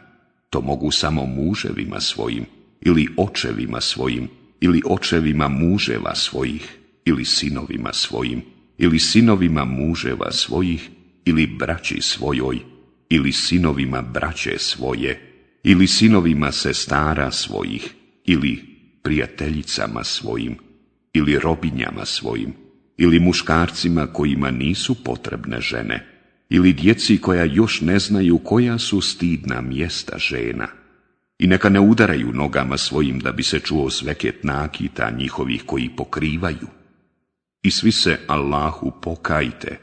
to 0.51 0.61
mogu 0.61 0.91
samo 0.91 1.27
muževima 1.27 2.01
svojim, 2.01 2.47
ili 2.82 3.08
očevima 3.18 3.82
svojim, 3.82 4.28
ili 4.62 4.82
očevima 4.86 5.48
muževa 5.48 6.16
svojih, 6.16 6.78
ili 7.06 7.26
sinovima 7.26 7.94
svojim, 7.94 8.42
ili 8.78 9.00
sinovima 9.00 9.66
muževa 9.66 10.32
svojih, 10.32 10.90
ili 11.26 11.48
braći 11.48 12.02
svojoj, 12.02 12.60
ili 13.10 13.32
sinovima 13.32 14.02
braće 14.02 14.56
svoje, 14.58 15.22
ili 15.64 15.88
sinovima 15.88 16.52
sestara 16.52 17.32
svojih, 17.32 17.94
ili 18.26 18.64
prijateljicama 19.04 20.04
svojim, 20.04 20.58
ili 21.14 21.40
robinjama 21.40 22.06
svojim, 22.06 22.54
ili 22.98 23.20
muškarcima 23.20 24.08
kojima 24.08 24.52
nisu 24.52 25.04
potrebne 25.04 25.62
žene, 25.62 26.06
ili 26.50 26.74
djeci 26.74 27.18
koja 27.18 27.44
još 27.44 27.82
ne 27.82 28.00
znaju 28.00 28.38
koja 28.38 28.78
su 28.78 29.02
stidna 29.02 29.62
mjesta 29.62 30.18
žena. 30.18 30.79
I 31.40 31.48
neka 31.48 31.70
ne 31.70 31.80
udaraju 31.80 32.32
nogama 32.34 32.78
svojim 32.78 33.20
da 33.20 33.32
bi 33.32 33.44
se 33.44 33.60
čuo 33.60 33.90
sveket 33.90 34.44
nakita 34.44 35.12
njihovih 35.12 35.64
koji 35.66 35.90
pokrivaju. 35.90 36.68
I 37.64 37.72
svi 37.72 37.92
se 37.92 38.20
Allahu 38.28 38.92
pokajte, 39.02 39.80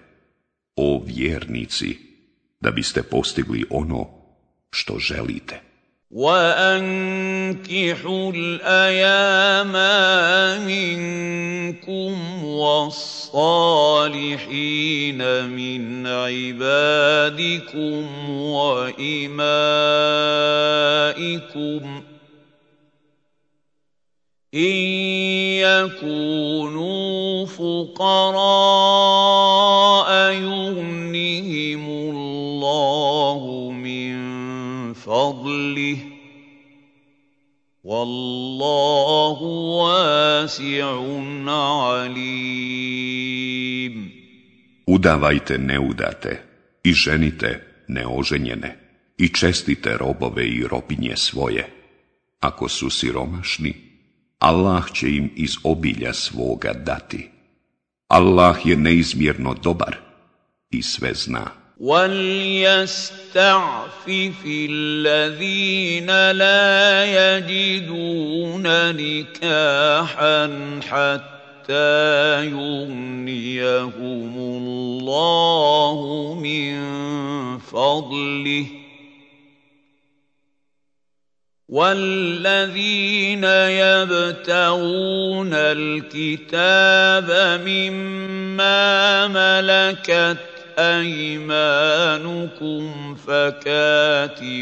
o 0.76 1.04
vjernici, 1.06 1.98
da 2.60 2.70
biste 2.70 3.02
postigli 3.02 3.64
ono 3.70 4.06
što 4.70 4.98
želite. 4.98 5.65
وأنكحوا 6.10 7.92
الأيام 8.34 9.72
منكم 10.66 12.44
والصالحين 12.44 13.90
من 15.50 16.06
عبادكم 16.06 18.04
وإمائكم 18.30 19.36
إن 24.54 24.76
يكونوا 25.66 27.46
فقراء 27.46 28.86
يغنهم 30.32 31.95
فضله 35.05 35.97
والله 37.83 39.41
واسع 39.81 40.87
عليم 41.47 42.61
Udavajte 44.91 45.57
neudate 45.57 46.43
i 46.83 46.93
ženite 46.93 47.51
neoženjene 47.87 48.77
i 49.17 49.27
čestite 49.27 49.97
robove 49.97 50.47
i 50.47 50.63
robinje 50.67 51.17
svoje. 51.17 51.69
Ako 52.39 52.69
su 52.69 52.89
siromašni, 52.89 53.73
Allah 54.39 54.91
će 54.93 55.09
im 55.15 55.31
iz 55.35 55.51
obilja 55.63 56.13
svoga 56.13 56.73
dati. 56.73 57.29
Allah 58.07 58.65
je 58.65 58.75
neizmjerno 58.75 59.53
dobar 59.53 59.95
i 60.69 60.83
sve 60.83 61.13
zna. 61.13 61.51
وليستعفف 61.80 63.36
الذين 64.46 66.30
لا 66.32 67.04
يجدون 67.04 68.62
نكاحا 68.96 70.46
حتى 70.88 72.46
يغنيهم 72.46 74.34
الله 74.38 75.98
من 76.42 76.78
فضله 77.58 78.66
والذين 81.68 83.44
يبتغون 83.84 85.50
الكتاب 85.54 87.30
مما 87.66 89.28
ملكت 89.28 90.55
أيمانكم 90.78 92.74
فكاتبوهم 93.14 94.52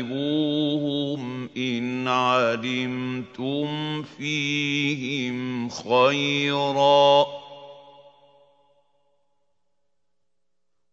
إن 1.57 2.09
علمتم 2.09 4.03
فيهم 4.03 5.68
خيرا. 5.68 7.27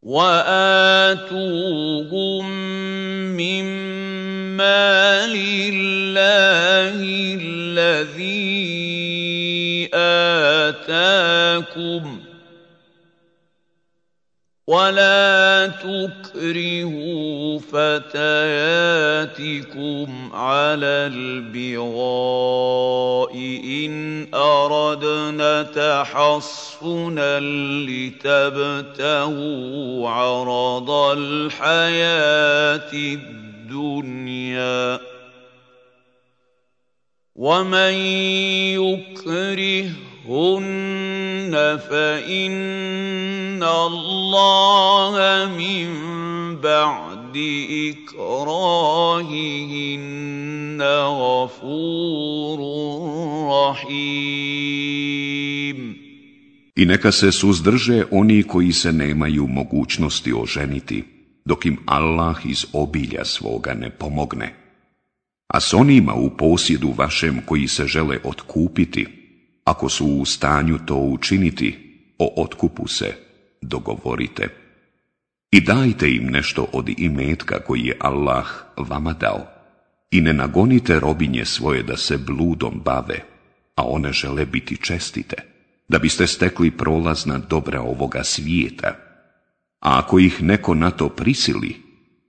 وآتوهم 0.03 1.41
مما 3.37 5.27
لله 5.27 6.95
الذي 7.41 8.51
آتاكم 9.93 12.17
ۖ 12.17 12.20
ولا 14.67 15.67
تكرهوا 15.67 17.59
فتياتكم 17.59 18.19
على 20.33 21.09
البغاء 21.13 22.11
ان 23.85 24.27
اردنا 24.33 25.63
تحصنا 25.63 27.39
لتبتغوا 27.89 29.29
عرض 30.09 30.91
الحياة 31.17 32.93
الدنيا 32.93 34.51
ومن 37.35 37.93
يكرهن 40.30 41.78
فان 41.90 43.62
الله 43.62 45.14
من 45.58 45.88
بعد 46.60 47.36
إكراههن 47.92 49.22
غفور 51.06 52.58
رحيم 53.50 54.96
I 56.78 56.84
neka 56.84 57.12
se 57.12 57.32
suzdrže 57.32 58.04
oni 58.10 58.42
koji 58.42 58.72
se 58.72 58.92
nemaju 58.92 59.46
mogućnosti 59.46 60.32
oženiti, 60.32 61.04
dok 61.44 61.66
im 61.66 61.78
Allah 61.86 62.36
iz 62.44 62.66
obilja 62.72 63.24
svoga 63.24 63.74
ne 63.74 63.90
pomogne. 63.90 64.54
A 65.48 65.60
s 65.60 65.74
onima 65.74 66.14
u 66.14 66.30
posjedu 66.36 66.94
vašem 66.96 67.40
koji 67.46 67.68
se 67.68 67.86
žele 67.86 68.18
otkupiti, 68.24 69.19
ako 69.71 69.89
su 69.89 70.05
u 70.05 70.25
stanju 70.25 70.79
to 70.85 70.95
učiniti, 70.95 71.69
o 72.19 72.43
otkupu 72.43 72.87
se 72.87 73.13
dogovorite. 73.61 74.49
I 75.51 75.61
dajte 75.61 76.11
im 76.11 76.27
nešto 76.27 76.67
od 76.73 76.89
imetka 76.97 77.59
koji 77.59 77.85
je 77.85 77.97
Allah 77.99 78.47
vama 78.77 79.13
dao. 79.13 79.47
I 80.11 80.21
ne 80.21 80.33
nagonite 80.33 80.99
robinje 80.99 81.45
svoje 81.45 81.83
da 81.83 81.97
se 81.97 82.17
bludom 82.17 82.81
bave, 82.85 83.19
a 83.75 83.83
one 83.83 84.13
žele 84.13 84.45
biti 84.45 84.77
čestite, 84.77 85.35
da 85.87 85.99
biste 85.99 86.27
stekli 86.27 86.71
prolazna 86.71 87.37
dobra 87.37 87.81
ovoga 87.81 88.23
svijeta. 88.23 88.95
A 89.79 89.99
ako 89.99 90.19
ih 90.19 90.43
neko 90.43 90.75
na 90.75 90.91
to 90.91 91.09
prisili, 91.09 91.75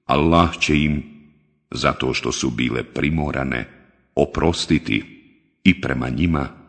Allah 0.06 0.58
će 0.58 0.76
im, 0.76 1.02
zato 1.70 2.14
što 2.14 2.32
su 2.32 2.50
bile 2.50 2.84
primorane, 2.84 3.68
oprostiti 4.14 5.04
i 5.64 5.80
prema 5.80 6.08
njima 6.08 6.61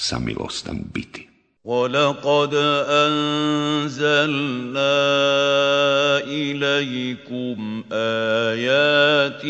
samilostan 0.00 0.78
biti. 0.94 1.30
ولقد 1.64 2.54
أنزلنا 2.88 4.00
إليكم 6.24 7.84
آيات 7.92 9.46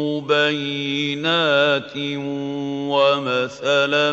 مبينات 0.00 1.92
ومثلا 2.88 4.12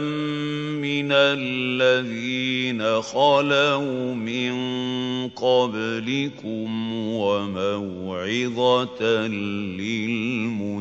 من 0.83 1.11
الذين 1.11 3.01
خلوا 3.01 4.13
من 4.13 4.53
قبلكم 5.29 6.93
وموعظة 7.15 9.01
للمتقين 9.27 10.71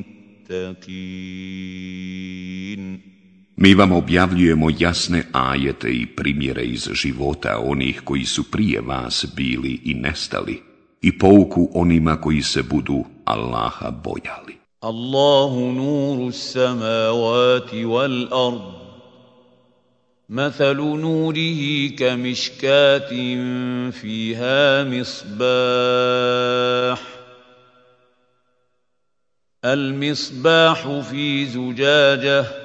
Mi 3.59 3.73
vam 3.73 3.91
objavljujemo 3.91 4.69
jasne 4.79 5.23
ajete 5.31 5.89
i 5.89 6.05
primjere 6.05 6.63
iz 6.63 6.89
života 6.93 7.59
onih 7.65 8.01
koji 8.03 8.25
su 8.25 8.51
prije 8.51 8.81
vas 8.81 9.25
bili 9.35 9.81
i 9.83 9.93
nestali 9.93 10.61
i 11.01 11.17
pouku 11.17 11.69
onima 11.73 12.21
koji 12.21 12.41
se 12.41 12.63
budu 12.63 13.05
Allaha 13.25 13.91
bojali. 13.91 14.55
Allahu 14.79 15.71
nuru 15.71 16.31
samavati 16.31 17.85
wal 17.85 18.27
ard. 18.47 18.85
مثل 20.29 20.77
نوره 20.77 21.87
كمشكاة 21.87 23.09
فيها 23.91 24.83
مصباح 24.83 25.45
المصباح 29.65 31.01
في 31.01 31.45
زجاجه 31.45 32.58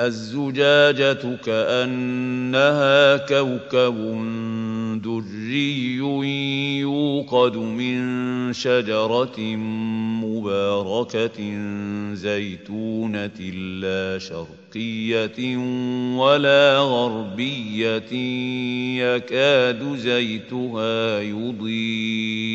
الزجاجة 0.00 1.36
كأنها 1.44 3.16
كوكب 3.16 3.94
دري 5.04 5.96
يوقد 6.80 7.56
من 7.56 8.52
شجرة 8.52 9.40
مباركة 10.24 11.38
زيتونة 12.14 13.40
لا 13.80 14.18
شرقية 14.18 15.56
ولا 16.16 16.78
غربية 16.78 18.12
يكاد 18.98 19.96
زيتها 19.96 21.20
يضيء. 21.20 22.54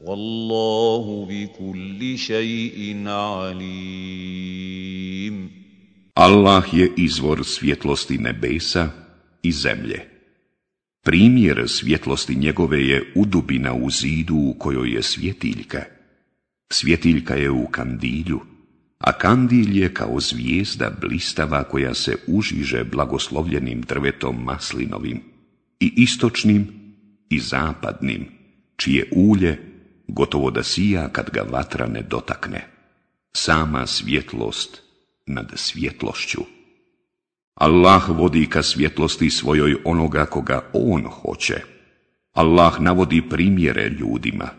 والله 0.00 1.26
بكل 1.30 2.18
شيء 2.18 3.08
عليم 3.08 4.30
Allah 6.16 6.64
je 6.72 6.92
izvor 6.96 7.44
svjetlosti 7.44 8.18
nebesa 8.18 8.90
i 9.42 9.52
zemlje. 9.52 10.00
Primjer 11.04 11.68
svjetlosti 11.68 12.34
njegove 12.34 12.86
je 12.86 13.12
udubina 13.14 13.74
u 13.74 13.90
zidu 13.90 14.34
u 14.34 14.54
kojoj 14.58 14.94
je 14.94 15.02
svjetiljka. 15.02 15.82
Svjetiljka 16.72 17.34
je 17.34 17.50
u 17.50 17.66
kandilju, 17.66 18.40
a 18.98 19.12
kandil 19.12 19.76
je 19.76 19.94
kao 19.94 20.20
zvijezda 20.20 20.90
blistava 21.00 21.64
koja 21.64 21.94
se 21.94 22.16
užiže 22.26 22.84
blagoslovljenim 22.84 23.82
drvetom 23.82 24.44
maslinovim 24.44 25.20
i 25.80 25.92
istočnim 25.96 26.68
i 27.29 27.39
zapadnim, 27.39 28.27
čije 28.75 29.09
ulje 29.15 29.59
gotovo 30.07 30.51
da 30.51 30.63
sija 30.63 31.09
kad 31.09 31.29
ga 31.29 31.41
vatra 31.51 31.87
ne 31.87 32.01
dotakne. 32.01 32.67
Sama 33.33 33.87
svjetlost 33.87 34.81
nad 35.25 35.51
svjetlošću. 35.55 36.41
Allah 37.55 38.09
vodi 38.09 38.49
ka 38.49 38.63
svjetlosti 38.63 39.29
svojoj 39.29 39.75
onoga 39.85 40.25
koga 40.25 40.69
On 40.73 41.03
hoće. 41.05 41.61
Allah 42.33 42.79
navodi 42.79 43.29
primjere 43.29 43.89
ljudima. 43.89 44.49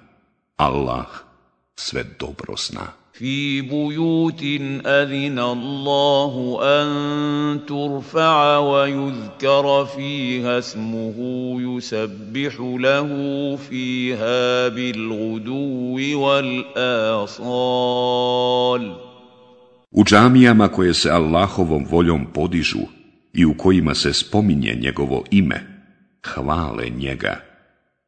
Allah 0.57 1.07
sve 1.75 2.05
dobro 2.19 2.55
zna. 2.57 3.06
في 3.16 3.62
بيوت 3.62 4.44
أذن 4.86 5.40
الله 5.40 6.60
أن 6.62 7.60
ترفع 7.68 8.58
ويذكر 8.58 9.86
فيها 9.86 10.58
اسمه 10.58 11.16
يسبح 11.62 12.56
له 12.60 13.10
فيها 13.56 14.68
بالغدو 14.68 16.20
والآصال 16.26 17.62
U 19.94 20.04
džamijama 20.04 20.68
koje 20.68 20.94
se 20.94 21.10
Allahovom 21.10 21.86
voljom 21.90 22.26
podižu 22.34 22.80
i 23.34 23.46
u 23.46 23.54
kojima 23.58 23.96
se 23.96 24.14
spominje 24.14 24.78
njegovo 24.82 25.24
ime, 25.32 25.62
hvale 26.26 26.90
njega 26.90 27.42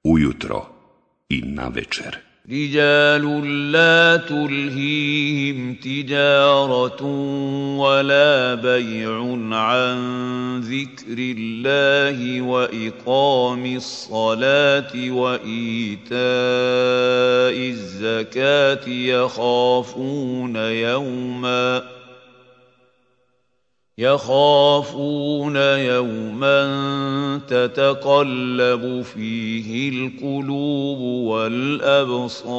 ujutro 0.03 0.65
i 1.29 1.41
na 1.41 1.67
večer. 1.67 2.26
رجال 2.50 3.72
لا 3.72 4.16
تلهيهم 4.16 5.74
تجارة 5.74 7.02
ولا 7.76 8.54
بيع 8.54 9.20
عن 9.56 9.98
ذكر 10.60 11.18
الله 11.18 12.42
وإقام 12.42 13.76
الصلاة 13.76 15.10
وإيتاء 15.10 16.18
الزكاة 17.68 18.88
يخافون 18.88 20.56
يوماً 20.56 21.97
يخافون 23.97 25.55
يوما 25.55 26.57
تتقلب 27.47 29.01
فيه 29.01 29.89
القلوب 29.89 30.99
والأبصار 31.29 32.53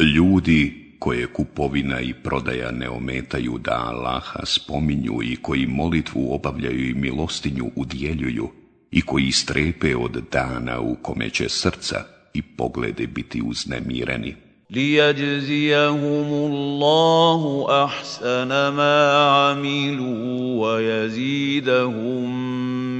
Ljudi 0.00 0.72
koje 0.98 1.26
kupovina 1.26 2.00
i 2.00 2.14
prodaja 2.14 2.70
ne 2.70 2.88
ometaju 2.88 3.58
da 3.58 3.84
Allaha 3.88 4.46
spominju 4.46 5.22
i 5.22 5.36
koji 5.36 5.66
molitvu 5.66 6.34
obavljaju 6.34 6.90
i 6.90 6.94
milostinju 6.94 7.70
udjeljuju 7.76 8.48
i 8.90 9.02
koji 9.02 9.32
strepe 9.32 9.96
od 9.96 10.24
dana 10.32 10.80
u 10.80 10.96
kome 11.02 11.30
će 11.30 11.48
srca 11.48 12.04
i 12.34 12.42
poglede 12.42 13.06
biti 13.06 13.42
uznemireni. 13.42 14.36
ليجزيهم 14.71 16.27
الله 16.51 17.67
احسن 17.83 18.47
ما 18.47 19.11
عملوا 19.13 20.65
ويزيدهم 20.65 22.29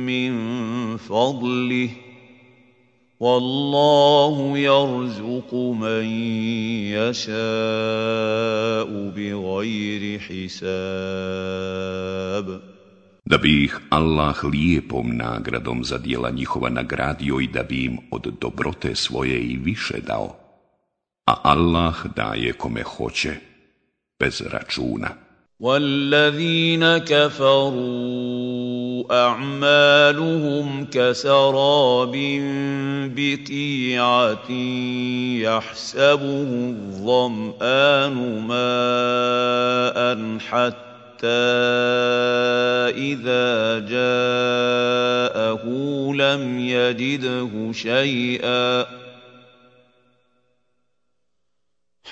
من 0.06 0.32
فضله 0.98 1.90
والله 3.20 4.58
يرزق 4.58 5.54
من 5.56 6.06
يشاء 6.92 7.32
بغير 9.16 10.20
حساب 10.20 10.62
da 13.32 13.38
bi 13.38 13.64
ih 13.64 13.74
Allah 13.90 14.36
lijepom 14.44 15.16
nagradom 15.18 15.84
za 15.84 15.98
djela 15.98 16.30
njihova 16.30 16.70
nagradio 16.70 17.40
i 17.40 17.48
da 17.48 17.64
bi 17.64 17.84
im 17.86 17.98
od 18.12 18.34
dobrote 18.42 18.96
svoje 18.96 19.40
i 19.40 19.58
više 19.58 20.00
dao. 20.08 20.41
A 21.26 21.36
Allah 21.44 21.96
daje 22.16 22.54
kome 22.54 22.84
hoće, 22.84 23.36
bez 24.20 24.42
računa. 24.42 25.10
والذين 25.62 26.98
كفروا 26.98 28.62
اعمالهم 29.12 30.86
كسراب 30.92 32.12
بقيعه 33.16 34.52
يحسبه 35.42 36.50
الظمان 36.70 38.16
ماء 38.48 39.98
حتى 40.40 41.28
اذا 42.98 43.80
جاءه 43.80 45.66
لم 46.14 46.60
يجده 46.60 47.72
شيئا 47.72 49.01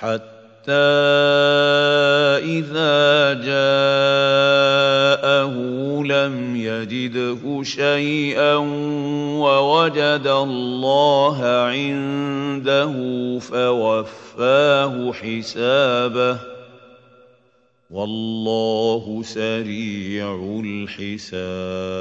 حتى 0.00 0.72
إذا 2.56 3.32
جاءه 3.44 4.74
لم 6.04 6.56
يجده 6.56 7.62
شيئا 7.62 8.54
ووجد 9.44 10.26
الله 10.26 11.38
عنده 11.44 12.94
فوفاه 13.38 15.12
حسابه 15.12 16.38
والله 17.90 19.22
سريع 19.22 20.60
الحساب. 20.64 22.00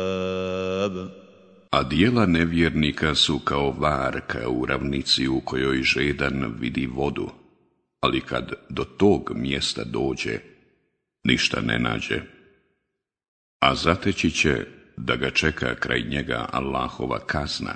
A 1.71 1.83
dijela 1.83 2.25
nevjernika 2.25 3.15
su 3.15 3.39
kao 3.39 3.71
varka 3.71 4.49
u 4.49 4.65
ravnici 4.65 5.27
u 5.27 5.41
kojoj 5.45 5.81
žedan 5.81 6.55
vidi 6.59 6.85
vodu, 6.85 7.29
ali 7.99 8.21
kad 8.21 8.53
do 8.69 8.83
tog 8.83 9.31
mjesta 9.35 9.83
dođe, 9.83 10.39
ništa 11.23 11.61
ne 11.61 11.79
nađe, 11.79 12.21
a 13.59 13.75
zateći 13.75 14.31
će 14.31 14.65
da 14.97 15.15
ga 15.15 15.29
čeka 15.29 15.75
kraj 15.75 16.01
njega 16.01 16.49
Allahova 16.51 17.19
kazna 17.19 17.75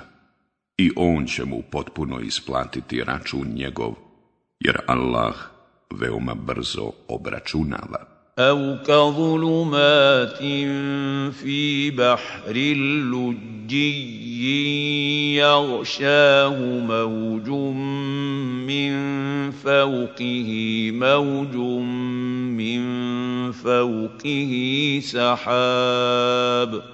i 0.76 0.90
on 0.96 1.26
će 1.26 1.44
mu 1.44 1.62
potpuno 1.70 2.20
isplatiti 2.20 3.04
račun 3.04 3.48
njegov, 3.54 3.94
jer 4.60 4.78
Allah 4.86 5.34
veoma 6.00 6.34
brzo 6.34 6.92
obračunava. 7.08 8.13
أو 8.38 8.76
كظلمات 8.86 10.38
في 11.32 11.90
بحر 11.90 12.52
لجي 12.52 13.94
يغشاه 15.36 16.58
موج 16.80 17.48
من 18.66 18.94
فوقه 19.50 20.90
موج 20.92 21.56
من 22.58 22.82
فوقه 23.52 24.50
سحاب 25.02 26.93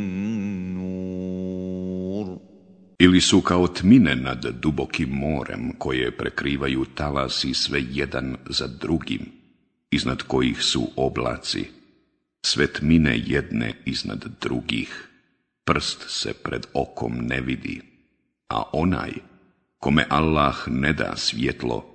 ili 3.03 3.21
su 3.21 3.41
kao 3.41 3.67
tmine 3.67 4.15
nad 4.15 4.45
dubokim 4.61 5.09
morem 5.09 5.71
koje 5.77 6.17
prekrivaju 6.17 6.85
talasi 6.95 7.53
sve 7.53 7.83
jedan 7.89 8.37
za 8.49 8.67
drugim, 8.67 9.25
iznad 9.91 10.23
kojih 10.23 10.63
su 10.63 10.87
oblaci, 10.95 11.65
sve 12.45 12.67
tmine 12.73 13.21
jedne 13.25 13.73
iznad 13.85 14.25
drugih, 14.41 15.09
prst 15.63 16.03
se 16.07 16.33
pred 16.33 16.65
okom 16.73 17.13
ne 17.21 17.41
vidi, 17.41 17.81
a 18.49 18.63
onaj 18.73 19.11
kome 19.79 20.05
Allah 20.09 20.67
ne 20.67 20.93
da 20.93 21.15
svjetlo, 21.15 21.85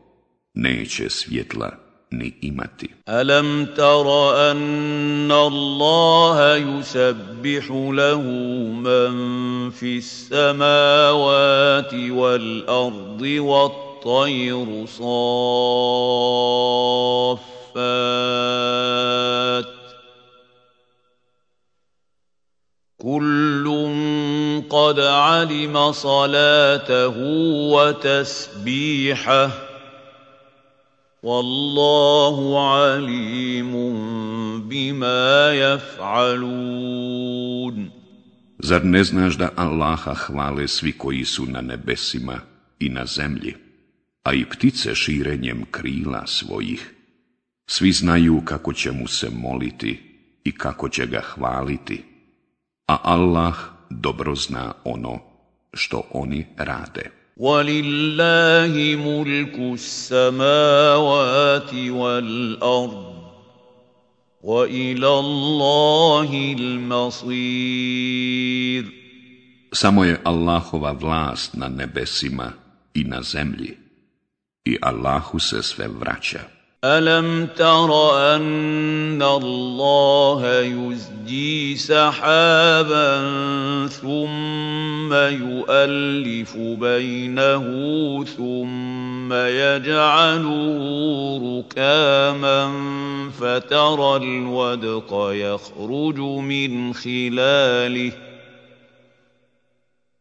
neće 0.55 1.11
svjetla 1.11 1.86
ni 2.11 2.35
imati. 2.43 2.91
Alam 3.07 3.67
tara 3.75 4.51
anna 4.51 5.35
Allaha 5.51 6.57
yusabbihu 6.59 7.93
lahu 7.95 8.73
man 8.87 9.71
fi 9.73 10.01
samawati 10.01 12.11
wal 12.15 12.65
ardi 12.69 13.41
wat 13.41 13.73
tayru 14.03 14.87
saffat 14.87 15.17
كل 23.07 23.67
قد 24.71 25.01
علم 25.01 25.93
صلاته 25.93 27.15
وتسبيحه 27.71 29.66
والله 31.26 32.70
عليم 32.74 33.72
بما 34.70 35.54
يفعلون 35.54 37.22
Zar 38.64 38.84
ne 38.86 39.04
znaš 39.04 39.38
da 39.38 39.50
Allaha 39.56 40.14
hvale 40.14 40.68
svi 40.68 40.92
koji 40.92 41.26
su 41.26 41.46
na 41.46 41.62
nebesima 41.62 42.40
i 42.80 42.90
na 42.90 43.06
zemlji, 43.06 43.56
a 44.24 44.34
i 44.34 44.46
ptice 44.46 44.96
širenjem 44.96 45.66
krila 45.72 46.28
svojih? 46.28 46.96
Svi 47.68 47.92
znaju 47.92 48.42
kako 48.46 48.74
će 48.74 48.92
mu 48.92 49.08
se 49.08 49.30
moliti 49.30 50.00
i 50.44 50.52
kako 50.52 50.90
će 50.90 51.06
ga 51.06 51.22
hvaliti, 51.22 52.04
a 52.88 52.98
Allah 53.04 53.56
dobro 53.90 54.36
zna 54.36 54.74
ono 54.84 55.20
što 55.74 56.04
oni 56.12 56.48
rade. 56.58 57.15
ولله 57.37 58.97
ملك 58.97 59.59
السماوات 59.59 61.75
والارض 61.75 63.17
والى 64.43 65.09
الله 65.09 66.55
المصير 66.59 68.17
Samo 69.73 70.05
je 70.05 70.21
Allahova 70.25 70.93
vlast 70.93 71.55
na 71.55 71.69
nebesima 71.69 72.53
i 72.95 73.05
na 73.05 73.23
zemlji 73.23 73.77
i 74.65 74.79
Allahu 74.83 75.39
se 75.39 75.63
sve 75.63 75.89
vraća. 75.89 76.56
الم 76.87 77.47
تر 77.57 77.91
ان 78.37 79.23
الله 79.23 80.61
يزجي 80.61 81.77
سحابا 81.77 83.19
ثم 83.89 85.13
يؤلف 85.15 86.57
بينه 86.57 87.65
ثم 88.25 89.33
يجعله 89.33 90.79
ركاما 91.59 92.73
فترى 93.41 94.17
الودق 94.17 95.31
يخرج 95.33 96.19
من 96.21 96.95
خلاله 96.95 98.13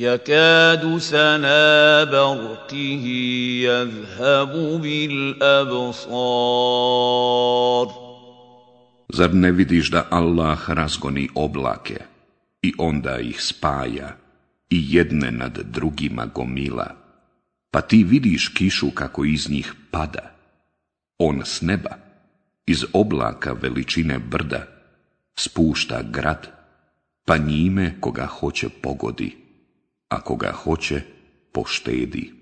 يكاد 0.00 0.98
سنا 0.98 2.04
برقه 2.04 3.04
يذهب 3.68 4.52
بالابصار 4.82 6.50
Zar 9.12 9.34
ne 9.34 9.50
vidiš 9.52 9.90
da 9.90 10.06
Allah 10.10 10.70
razgoni 10.70 11.28
oblake 11.34 11.98
i 12.62 12.72
onda 12.78 13.18
ih 13.18 13.42
spaja 13.42 14.16
i 14.70 14.84
jedne 14.96 15.30
nad 15.30 15.58
drugima 15.64 16.26
gomila, 16.26 16.94
pa 17.70 17.80
ti 17.80 18.04
vidiš 18.04 18.48
kišu 18.48 18.90
kako 18.90 19.24
iz 19.24 19.50
njih 19.50 19.74
pada. 19.90 20.30
On 21.18 21.42
s 21.44 21.60
neba, 21.62 21.90
iz 22.66 22.84
oblaka 22.92 23.52
veličine 23.52 24.18
brda, 24.18 24.66
spušta 25.38 26.02
grad, 26.02 26.46
pa 27.24 27.36
njime 27.36 27.96
koga 28.00 28.26
hoće 28.26 28.68
pogodi 28.82 29.40
ako 30.14 30.36
ga 30.36 30.52
hoće, 30.52 31.02
poštedi. 31.52 32.32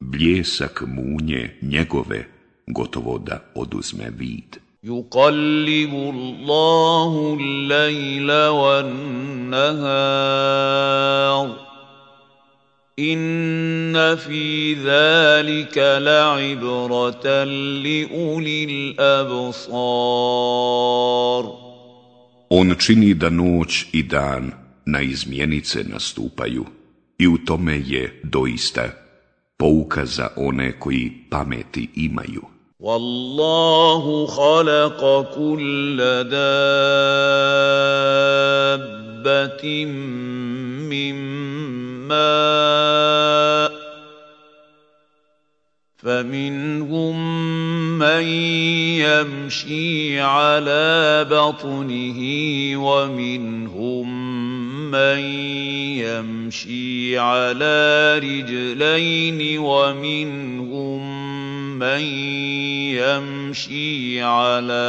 Bljesak 0.00 0.82
munje 0.86 1.58
njegove 1.62 2.24
gotovo 2.66 3.18
da 3.18 3.52
oduzme 3.54 4.10
vid. 4.18 4.62
يقلب 4.84 5.94
الله 5.94 7.38
الليل 7.40 8.30
والنهار 8.32 9.62
ان 12.98 14.16
في 14.16 14.74
ذلك 14.74 15.78
لعبره 15.78 17.44
لاولي 17.44 18.64
الابصار 18.64 20.02
On 22.50 22.74
čini 22.78 23.14
da 23.14 23.30
noć 23.30 23.86
i 23.92 24.02
dan 24.02 24.52
na 24.86 25.00
izmjenice 25.00 25.84
nastupaju 25.84 26.64
i 27.19 27.27
u 27.27 27.37
tome 27.37 27.81
je 27.85 28.21
doista 28.23 28.83
pouka 29.57 30.05
za 30.05 30.27
one 30.35 30.79
koji 30.79 31.11
pameti 31.29 31.89
imaju. 31.95 32.41
خلق 34.27 35.01
كل 35.35 35.97
دابة 36.29 36.65
من 40.85 41.15
ماء 42.07 43.71
فمنهم 45.97 47.17
من 47.99 48.23
يمشي 49.01 50.19
على 50.21 51.25
بطنه 51.31 52.19
ومنهم 52.77 54.26
من 54.91 55.19
يمشي 55.99 57.19
على 57.19 58.19
رجلين 58.19 59.59
ومنهم 59.59 61.01
من 61.79 62.01
يمشي 62.97 64.21
على 64.21 64.87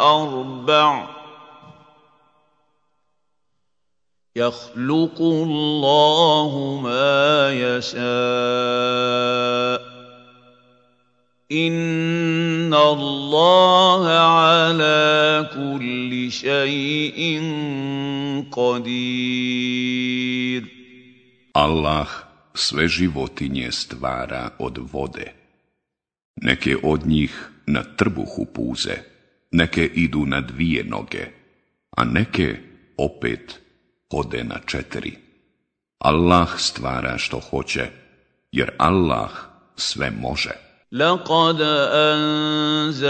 أربع 0.00 1.18
يخلق 4.36 5.20
الله 5.20 6.80
ما 6.82 7.50
يشاء 7.52 7.98
إن 11.52 12.74
الله 12.74 14.08
على 14.08 15.48
كل 15.54 16.32
شيء 16.32 17.40
قدير 18.57 20.23
Allah 21.53 22.07
sve 22.53 22.87
životinje 22.87 23.71
stvara 23.71 24.49
od 24.59 24.77
vode. 24.91 25.33
Neke 26.35 26.77
od 26.83 27.05
njih 27.05 27.49
na 27.65 27.83
trbuhu 27.83 28.45
puze, 28.45 28.97
neke 29.51 29.85
idu 29.85 30.25
na 30.25 30.41
dvije 30.41 30.83
noge, 30.83 31.25
a 31.97 32.03
neke 32.05 32.57
opet 32.97 33.59
hode 34.11 34.43
na 34.43 34.59
četiri. 34.65 35.17
Allah 35.99 36.49
stvara 36.57 37.17
što 37.17 37.39
hoće, 37.39 37.87
jer 38.51 38.71
Allah 38.77 39.31
sve 39.75 40.11
može. 40.11 40.66
لقد 40.92 41.60
أنزلنا 41.92 43.04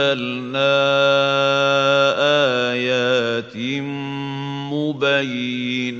آيات 2.74 3.56
مبينات 4.74 5.98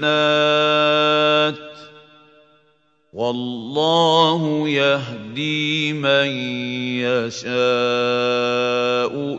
والله 3.13 4.69
يهدي 4.69 5.93
من 5.93 6.27
يشاء 7.07 7.55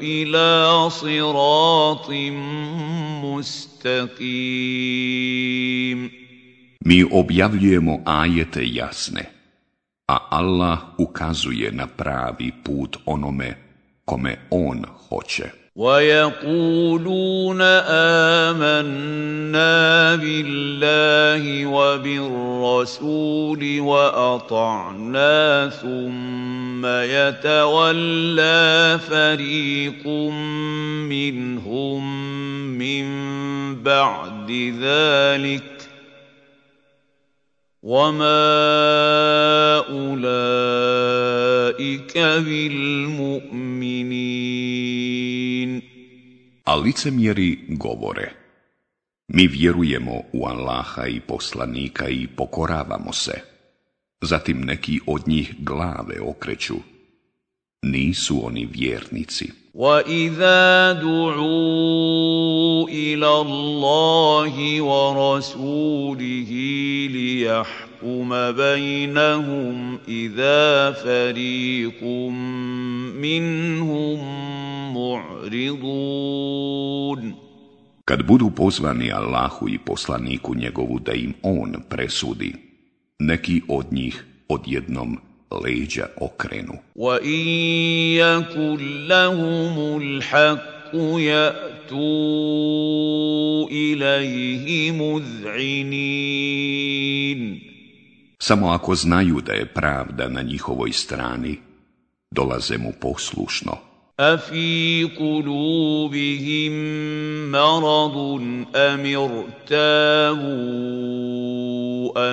إلى 0.02 0.90
صراط 0.90 2.10
مستقيم. 3.24 4.40
Mi 6.86 7.04
objavljujemo 7.12 8.02
ajete 8.06 8.66
jasne, 8.66 9.39
a 10.10 10.18
Allah 10.32 10.78
ukazuje 10.98 11.72
na 11.72 11.88
pravi 11.88 12.52
put 12.64 12.98
onome 13.06 13.56
kome 14.06 14.38
On 14.50 14.86
hoće. 15.10 15.50
ويقولون 15.76 17.62
آمنا 18.52 20.16
بالله 20.16 21.66
وبالرسول 21.66 23.00
وأطعنا 23.80 25.70
ثم 25.70 26.86
يتولى 26.86 28.60
فريق 29.10 30.08
منهم 31.08 32.04
من 32.78 33.06
بعد 33.84 34.52
ذلك 34.82 35.79
وما 37.89 38.41
أولئك 39.93 41.39
بالمؤمنين 42.19 43.85
A 46.67 46.77
licemjeri 46.77 47.59
govore, 47.69 48.33
mi 49.29 49.47
vjerujemo 49.47 50.23
u 50.33 50.47
Allaha 50.47 51.07
i 51.07 51.21
poslanika 51.21 52.09
i 52.09 52.27
pokoravamo 52.27 53.13
se. 53.13 53.41
Zatim 54.21 54.61
neki 54.61 55.01
od 55.07 55.29
njih 55.29 55.55
glave 55.59 56.21
okreću. 56.21 56.75
Nisu 57.85 58.47
oni 58.47 58.67
vjernici. 58.67 59.53
واذا 59.75 60.93
دعوا 60.93 62.89
الى 62.89 63.41
الله 63.41 64.83
ورسوله 64.83 66.51
ليحكم 67.11 68.53
بينهم 68.53 69.99
اذا 70.09 70.93
فريق 70.93 72.03
منهم 73.19 74.19
معرضون 74.95 76.05
Kad 78.11 78.21
budu 78.23 78.51
pozvani 78.51 79.09
Allahu 79.13 79.69
i 79.69 79.79
poslaniku 79.79 80.55
njegovu 80.55 80.99
da 80.99 81.13
im 81.13 81.35
on 81.43 81.75
presudi, 81.89 82.55
neki 83.19 83.63
od 83.69 83.93
njih 83.93 84.25
odjednom 84.49 85.19
leđa 85.52 86.06
okrenu. 86.22 86.74
Wa. 86.96 87.20
Samo 98.40 98.70
ako 98.70 98.96
znaju 98.96 99.42
da 99.42 99.54
je 99.54 99.66
pravda 99.66 100.30
na 100.30 100.42
njihovoj 100.42 100.92
strani, 100.92 101.58
dolaze 102.32 102.78
mu 102.78 102.94
poslušno. 103.02 103.89
افي 104.20 105.04
قلوبهم 105.20 106.72
مرض 107.52 108.18
ام 108.76 109.06
ارتابوا 109.16 110.20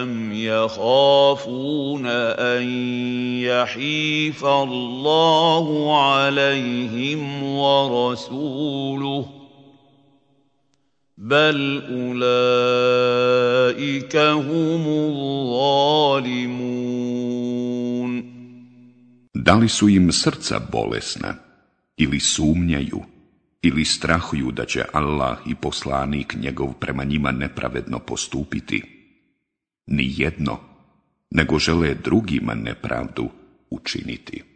ام 0.02 0.32
يخافون 0.32 2.06
ان 2.06 2.62
يحيف 3.40 4.44
الله 4.44 5.96
عليهم 6.02 7.42
ورسوله 7.42 9.26
بل 11.18 11.82
اولئك 11.90 13.36
هم 14.16 14.86
الظالمون. 14.88 16.56
Da 19.46 19.54
li 19.62 19.68
su 19.68 19.86
im 19.88 20.10
srca 20.12 20.58
bolesna, 20.74 21.45
ili 21.96 22.20
sumnjaju, 22.20 23.02
ili 23.62 23.84
strahuju 23.84 24.52
da 24.52 24.64
će 24.64 24.84
Allah 24.92 25.38
i 25.46 25.54
poslanik 25.54 26.34
njegov 26.34 26.72
prema 26.72 27.04
njima 27.04 27.32
nepravedno 27.32 27.98
postupiti? 27.98 28.82
Ni 29.86 30.14
jedno, 30.16 30.58
nego 31.30 31.58
žele 31.58 31.94
drugima 31.94 32.54
nepravdu 32.54 33.30
učiniti. 33.70 34.55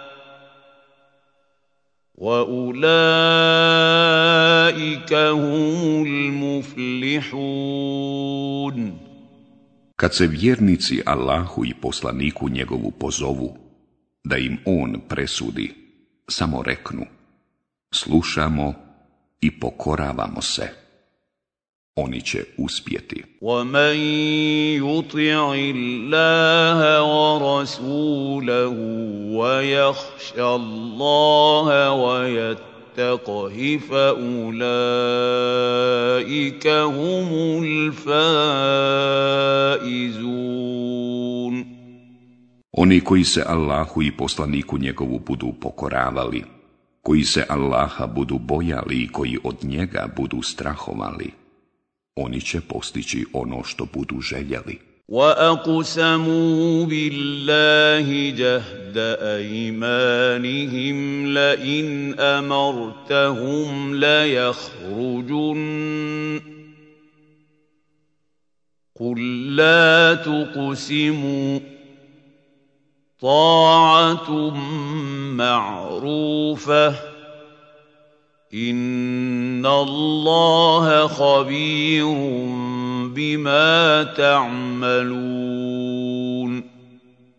Kad 9.95 10.15
se 10.15 10.27
vjernici 10.27 11.01
Allahu 11.05 11.65
i 11.65 11.73
poslaniku 11.81 12.49
njegovu 12.49 12.91
pozovu, 12.91 13.57
da 14.23 14.37
im 14.37 14.57
on 14.65 15.01
presudi, 15.09 15.73
samo 16.27 16.63
reknu, 16.63 17.05
slušamo 17.93 18.73
i 19.41 19.59
pokoravamo 19.59 20.41
se 20.41 20.80
Oni 21.98 22.20
će 22.20 22.44
uspjeti. 22.58 23.22
وَمَنْ 23.40 23.96
يُطِعِ 24.76 25.54
اللَّهَ 25.54 27.02
وَرَسُولَهُ 27.02 28.76
وَيَخْشَ 29.38 30.32
اللَّهَ 30.38 31.92
وَيَتَّقْهِ 31.92 33.78
فَأُولَئِكَ 33.88 34.66
هُمُ 36.68 37.28
الْفَائِزُونَ 37.64 38.86
Oni 42.72 43.00
koji 43.00 43.24
se 43.24 43.42
Allahu 43.46 44.02
i 44.02 44.16
poslaniku 44.16 44.78
njegovu 44.78 45.18
budu 45.26 45.52
pokoravali, 45.60 46.44
koji 47.02 47.24
se 47.24 47.44
Allaha 47.48 48.06
budu 48.06 48.38
bojali 48.38 49.02
i 49.02 49.08
koji 49.08 49.38
od 49.44 49.56
njega 49.62 50.08
budu 50.16 50.42
strahovali, 50.42 51.39
oni 52.15 52.41
će 52.41 52.61
postići 52.61 53.25
ono 53.33 53.63
što 53.63 53.85
budu 53.93 54.21
željeli. 54.21 54.79
وَأَقْسَمُوا 55.11 56.85
بِاللَّهِ 56.85 58.31
جَهْدَ 58.31 58.97
أَيْمَانِهِمْ 59.21 60.97
لَئِنْ 61.33 62.19
أَمَرْتَهُمْ 62.19 63.95
لَيَخْرُجُنَّ 63.95 65.61
قُل 68.99 69.55
لَّا 69.55 70.15
تُقْسِمُوا 70.15 71.59
طَاعَةٌ 73.21 74.31
مَّعْرُوفَةٌ 75.35 77.10
Inna 78.51 79.69
Allaha 79.69 81.07
khabirum 81.07 82.51
bima 83.15 84.05
ta'malun. 84.17 85.61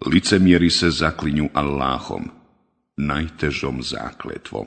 Licemjeri 0.07 0.71
se 0.71 0.91
zaklinju 0.91 1.49
Allahom, 1.53 2.31
najtežom 2.97 3.83
zakletvom, 3.83 4.67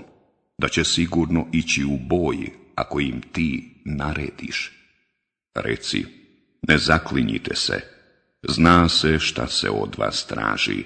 da 0.57 0.67
će 0.67 0.83
sigurno 0.83 1.47
ići 1.53 1.83
u 1.83 1.97
boj 1.97 2.37
ako 2.75 2.99
im 2.99 3.21
ti 3.31 3.81
narediš. 3.85 4.71
Reci, 5.55 6.05
ne 6.67 6.77
zaklinjite 6.77 7.55
se, 7.55 7.81
zna 8.49 8.89
se 8.89 9.19
šta 9.19 9.47
se 9.47 9.69
od 9.69 9.95
vas 9.97 10.25
traži. 10.25 10.83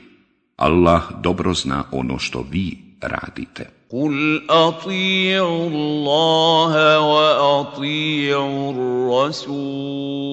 Allah 0.56 1.04
dobro 1.22 1.54
zna 1.54 1.84
ono 1.92 2.20
što 2.20 2.46
vi 2.52 2.78
radite. 3.02 3.79
قل 3.92 4.46
اطيعوا 4.50 5.68
الله 5.68 7.00
واطيعوا 7.00 8.72
الرسول 8.72 10.30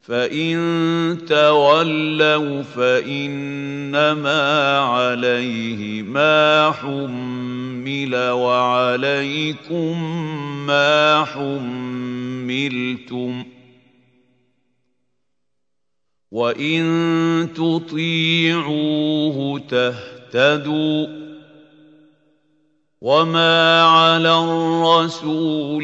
فان 0.00 1.18
تولوا 1.28 2.62
فانما 2.62 4.08
عليه 4.78 6.02
ما 6.02 6.70
حمل 6.70 8.16
وعليكم 8.16 10.02
ما 10.66 11.24
حملتم 11.24 12.78
وان 16.30 17.48
تطيعوه 17.54 19.38
تهتدوا 19.58 21.27
وما 23.03 23.81
على 23.81 24.33
الرسول 24.43 25.83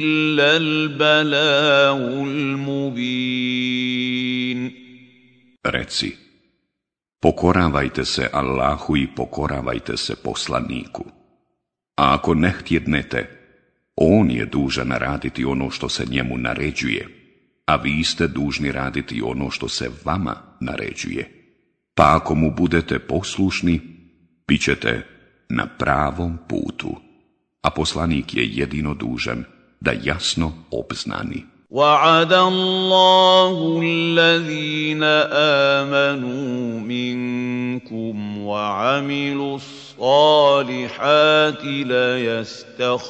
إلا 0.00 0.56
البلاغ 0.56 1.98
المبين 2.22 3.90
Reci, 5.64 6.16
pokoravajte 7.20 8.04
se 8.04 8.28
Allahu 8.32 8.96
i 8.96 9.06
pokoravajte 9.06 9.96
se 9.96 10.16
poslaniku. 10.16 11.04
A 11.96 12.14
ako 12.14 12.34
ne 12.34 12.50
htjednete, 12.50 13.28
on 13.96 14.30
je 14.30 14.46
dužan 14.46 14.90
raditi 14.90 15.44
ono 15.44 15.70
što 15.70 15.88
se 15.88 16.06
njemu 16.06 16.38
naređuje, 16.38 17.08
a 17.66 17.76
vi 17.76 18.04
ste 18.04 18.26
dužni 18.26 18.72
raditi 18.72 19.22
ono 19.22 19.50
što 19.50 19.68
se 19.68 19.90
vama 20.04 20.36
naređuje. 20.60 21.30
Pa 21.94 22.16
ako 22.16 22.34
mu 22.34 22.50
budete 22.50 22.98
poslušni, 22.98 23.80
bit 24.46 24.62
ćete 24.62 25.06
na 25.49 25.67
pravom 25.67 26.37
putu, 26.47 26.95
a 27.61 27.69
poslanik 27.69 28.33
je 28.33 28.45
jedino 28.45 28.93
dužan 28.93 29.43
da 29.81 29.91
jasno 29.91 30.53
obznani. 30.71 31.55
وعد 31.75 32.31
الله 32.33 33.81
الذين 33.83 35.03
آمنوا 35.83 36.79
منكم 36.79 38.37
وعملوا 38.37 39.55
الصالحات 39.55 41.63
ليستخلفنهم 41.65 43.05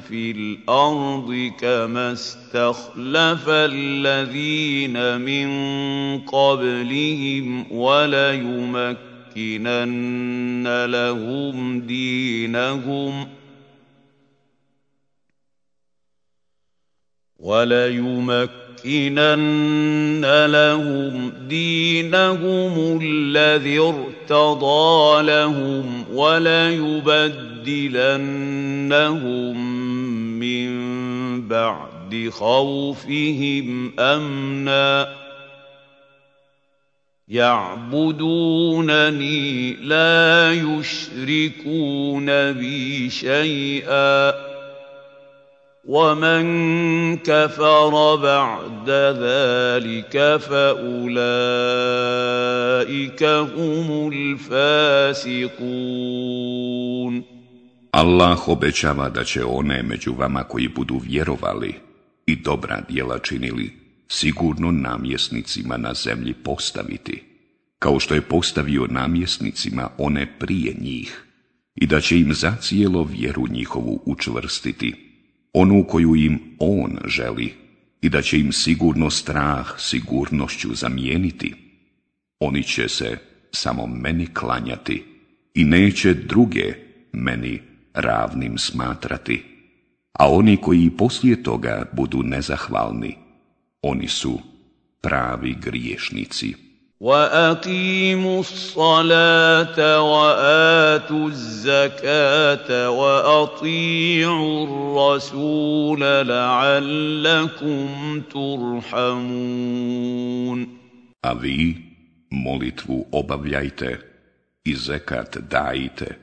في 0.00 0.30
الأرض 0.30 1.52
كما 1.60 2.12
استخلف 2.12 3.48
الذين 3.48 5.20
من 5.20 5.48
قبلهم 6.18 7.72
وليمكن 7.72 9.09
لَنُمَكِّنَنَّ 9.36 10.84
لَهُمْ 10.86 11.80
دِينَهُمْ 11.80 13.28
وَلَيُمَكِّنَنَّ 17.38 18.60
لَهُمْ 20.46 21.32
دِينَهُمُ 21.48 22.98
الَّذِي 23.02 23.78
ارْتَضَىٰ 23.78 25.22
لَهُمْ 25.22 26.04
وَلَيُبَدِّلَنَّهُم 26.12 27.50
مِّن 30.40 30.70
بَعْدِ 31.48 32.28
خَوْفِهِمْ 32.30 33.92
أَمْنًا 33.98 35.19
يعبدونني 37.30 38.92
لا 39.74 40.52
يشركون 40.52 42.26
بي 42.52 43.10
شيئا 43.10 44.34
ومن 45.84 47.16
كفر 47.16 48.16
بعد 48.16 48.90
ذلك 48.90 50.36
فاولئك 50.36 51.22
هم 53.56 54.10
الفاسقون 54.12 55.70
Allah 57.92 58.48
obećava 58.48 59.08
da 59.08 59.24
će 59.24 59.44
one 59.44 59.82
među 59.82 60.14
vama 60.18 60.42
koji 60.44 60.68
budu 60.68 61.00
vjerovali 61.04 61.74
i 62.26 62.36
dobra 62.36 62.80
djela 62.88 63.18
činili 63.18 63.89
sigurno 64.12 64.70
namjesnicima 64.70 65.76
na 65.76 65.94
zemlji 65.94 66.34
postaviti, 66.34 67.22
kao 67.78 68.00
što 68.00 68.14
je 68.14 68.20
postavio 68.20 68.86
namjesnicima 68.90 69.88
one 69.98 70.38
prije 70.38 70.74
njih, 70.80 71.24
i 71.74 71.86
da 71.86 72.00
će 72.00 72.20
im 72.20 72.34
zacijelo 72.34 73.04
vjeru 73.04 73.46
njihovu 73.50 74.02
učvrstiti, 74.06 74.94
onu 75.52 75.84
koju 75.88 76.16
im 76.16 76.40
on 76.58 76.98
želi, 77.04 77.54
i 78.02 78.08
da 78.08 78.22
će 78.22 78.38
im 78.38 78.52
sigurno 78.52 79.10
strah 79.10 79.66
sigurnošću 79.78 80.74
zamijeniti. 80.74 81.54
Oni 82.40 82.62
će 82.62 82.88
se 82.88 83.18
samo 83.52 83.86
meni 83.86 84.26
klanjati 84.26 85.04
i 85.54 85.64
neće 85.64 86.14
druge 86.14 86.74
meni 87.12 87.60
ravnim 87.94 88.58
smatrati, 88.58 89.42
a 90.12 90.30
oni 90.30 90.56
koji 90.56 90.90
poslije 90.90 91.42
toga 91.42 91.90
budu 91.92 92.22
nezahvalni, 92.22 93.16
oni 93.81 94.07
su 94.07 94.39
pravi 95.01 95.55
griješnici. 95.61 96.55
وَأَقِيمُوا 96.99 98.39
الصَّلَاةَ 98.39 100.01
وَآتُوا 100.01 101.27
الزَّكَاةَ 101.27 102.89
وَأَطِيعُوا 102.89 104.67
الرَّسُولَ 104.67 105.99
لَعَلَّكُمْ 106.27 108.21
تُرْحَمُونَ 108.31 109.65
A 111.21 111.33
vi 111.33 111.75
molitvu 112.29 113.05
obavljajte 113.11 113.99
i 114.63 114.75
zekat 114.75 115.37
dajte 115.37 116.17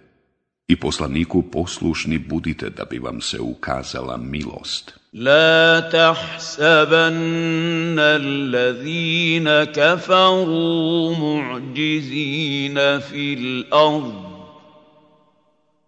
i 0.67 0.75
poslaniku 0.75 1.41
poslušni 1.41 2.17
budite 2.17 2.69
da 2.69 2.85
bi 2.85 2.99
vam 2.99 3.21
se 3.21 3.39
ukazala 3.39 4.17
milost. 4.17 4.93
لا 5.13 5.79
تحسبن 5.79 7.99
الذين 7.99 9.63
كفروا 9.63 11.15
معجزين 11.15 12.99
في 12.99 13.33
الأرض 13.33 14.13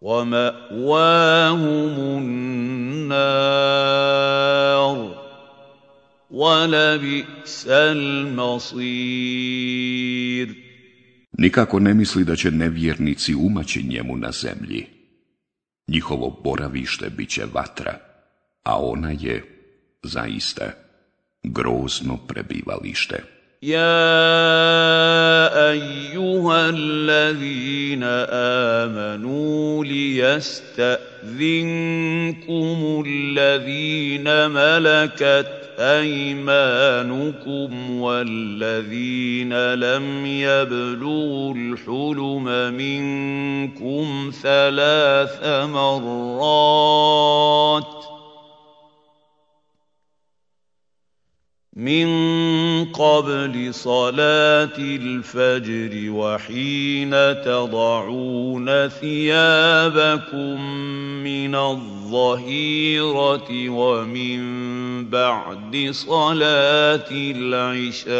وماواهم 0.02 1.58
النار 2.18 3.20
ولبئس 6.32 7.66
المصير 7.68 8.80
Nikako 11.39 11.81
ne 11.81 11.95
misli 11.95 12.25
da 12.25 12.37
će 12.37 12.51
nevjernici 12.51 13.35
umaći 13.35 13.83
njemu 13.83 14.17
na 14.17 14.33
zemlji. 14.33 14.87
Njihovo 15.89 16.41
boravište 16.45 17.11
bit 17.11 17.29
će 17.29 17.43
vatra, 17.53 17.99
a 18.62 18.81
ona 18.81 19.11
je, 19.11 19.45
zaista, 20.03 20.71
grozno 21.43 22.19
prebivalište. 22.27 23.35
يا 23.65 23.97
ايها 25.71 26.69
الذين 26.69 28.03
امنوا 28.85 29.85
ليستاذنكم 29.85 31.05
الذين 33.07 34.51
ملكت 34.51 35.58
أيمانكم 35.80 37.72
والذين 37.92 39.74
لم 39.74 40.26
يبلغوا 40.26 41.54
الحلم 41.56 42.44
منكم 42.74 44.32
ثلاث 44.42 45.46
مرات 45.70 47.00
من 51.80 52.86
قبل 52.86 53.74
صلاة 53.74 54.78
الفجر 54.78 56.12
وحين 56.12 57.12
تضعون 57.42 58.88
ثيابكم 58.88 60.62
من 61.24 61.56
الظهيرة 61.56 63.50
ومن 63.70 64.40
بعد 65.10 65.90
صلاة 65.92 67.08
العشاء 67.12 68.20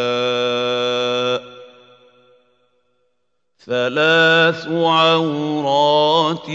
ثلاث 3.66 4.68
عورات 4.72 6.50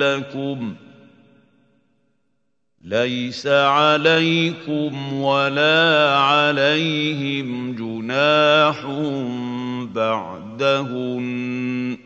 لكم 0.00 0.74
ليس 2.84 3.46
عليكم 3.46 5.12
ولا 5.12 6.16
عليهم 6.16 7.74
جناح 7.74 8.86
بعدهن. 9.94 11.98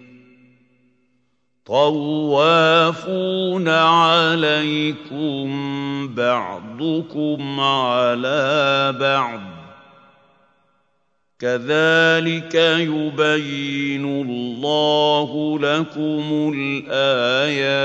طوافون 1.66 3.68
عليكم 3.68 5.48
بعضكم 6.14 7.60
على 7.60 8.94
بعض. 9.00 9.40
كذلك 11.38 12.54
يبين 12.54 14.22
الله 14.22 15.58
لكم 15.58 16.52
الآيات. 16.56 17.76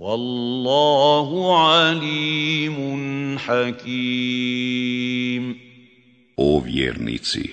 Wallahu 0.00 1.52
alimun 1.76 3.36
hakim. 3.46 4.64
O 6.36 6.60
vjernici, 6.60 7.50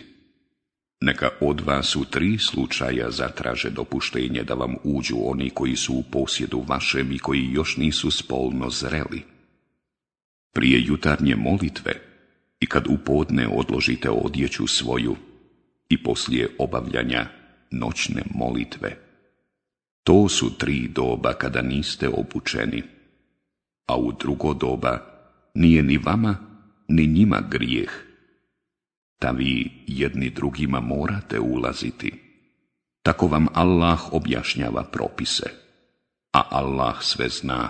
neka 1.02 1.30
od 1.42 1.62
vas 1.62 1.96
u 1.96 2.06
tri 2.06 2.38
slučaja 2.38 3.12
zatraže 3.12 3.70
dopuštenje 3.70 4.44
da 4.44 4.54
vam 4.54 4.76
uđu 4.84 5.16
oni 5.24 5.50
koji 5.50 5.76
su 5.76 5.94
u 5.94 6.04
posjedu 6.12 6.64
vašem 6.68 7.12
i 7.12 7.20
koji 7.20 7.52
još 7.52 7.78
nisu 7.78 8.12
spolno 8.12 8.70
zreli. 8.70 9.22
Prije 10.54 10.84
jutarnje 10.86 11.36
molitve 11.36 11.94
i 12.60 12.66
kad 12.66 12.88
u 12.88 12.98
podne 13.06 13.48
odložite 13.48 14.10
odjeću 14.10 14.68
svoju 14.68 15.16
i 15.90 16.04
poslije 16.04 16.50
obavljanja 16.60 17.26
noćne 17.72 18.24
molitve. 18.36 19.07
To 20.07 20.29
su 20.29 20.59
tri 20.59 20.89
doba 20.89 21.33
kada 21.33 21.63
niste 21.63 22.09
obučeni, 22.09 22.83
a 23.87 23.97
u 23.97 24.13
drugo 24.13 24.55
doba 24.55 24.99
nije 25.55 25.83
ni 25.83 25.99
vama 25.99 26.37
ni 26.89 27.07
njima 27.07 27.41
grijeh, 27.51 27.91
ta 29.19 29.31
vi 29.31 29.71
jedni 29.87 30.31
drugima 30.31 30.81
morate 30.81 31.41
ulaziti. 31.41 32.13
Tako 33.03 33.27
vam 33.27 33.47
Allah 33.55 34.13
objašnjava 34.13 34.83
propise, 34.83 35.51
a 36.33 36.43
Allah 36.51 37.03
sve 37.03 37.29
zna 37.29 37.69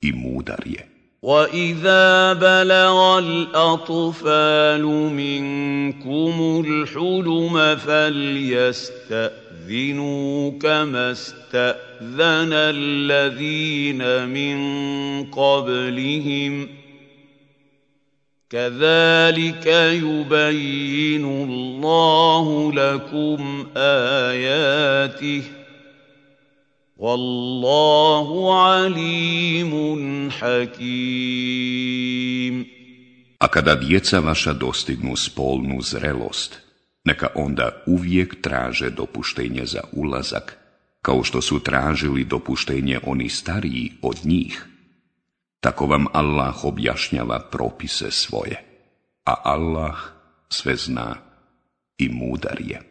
i 0.00 0.12
mudar 0.12 0.62
je. 0.66 0.88
وَإِذَا 1.22 2.32
بَلَغَ 2.32 3.18
الْأَطْفَالُ 3.18 4.84
مِنكُمُ 5.10 6.64
الْحُلُمَ 6.66 7.76
فَلْيَسْتَأْذِنُوا 7.76 9.39
فاستأذنوا 9.71 10.51
كما 10.59 11.11
استأذن 11.11 12.53
الذين 12.53 14.27
من 14.27 14.57
قبلهم 15.31 16.67
كذلك 18.49 19.65
يبين 20.03 21.25
الله 21.25 22.73
لكم 22.73 23.67
آياته 23.77 25.43
والله 26.97 28.61
عليم 28.63 30.29
حكيم. 30.31 31.81
A 33.39 33.47
kada 33.47 33.75
djeca 33.75 34.19
vaša 34.19 34.53
dostignu 34.53 35.15
spolnu 35.17 35.81
zrelost, 35.81 36.70
neka 37.03 37.27
onda 37.35 37.83
uvijek 37.85 38.41
traže 38.41 38.89
dopuštenje 38.89 39.65
za 39.65 39.81
ulazak, 39.91 40.57
kao 41.01 41.23
što 41.23 41.41
su 41.41 41.59
tražili 41.59 42.23
dopuštenje 42.23 42.99
oni 43.03 43.29
stariji 43.29 43.91
od 44.01 44.17
njih. 44.23 44.67
Tako 45.59 45.85
vam 45.85 46.05
Allah 46.13 46.65
objašnjava 46.65 47.39
propise 47.51 48.11
svoje, 48.11 48.63
a 49.25 49.33
Allah 49.43 49.95
sve 50.49 50.75
zna 50.75 51.15
i 51.97 52.09
mudar 52.09 52.61
je. 52.61 52.90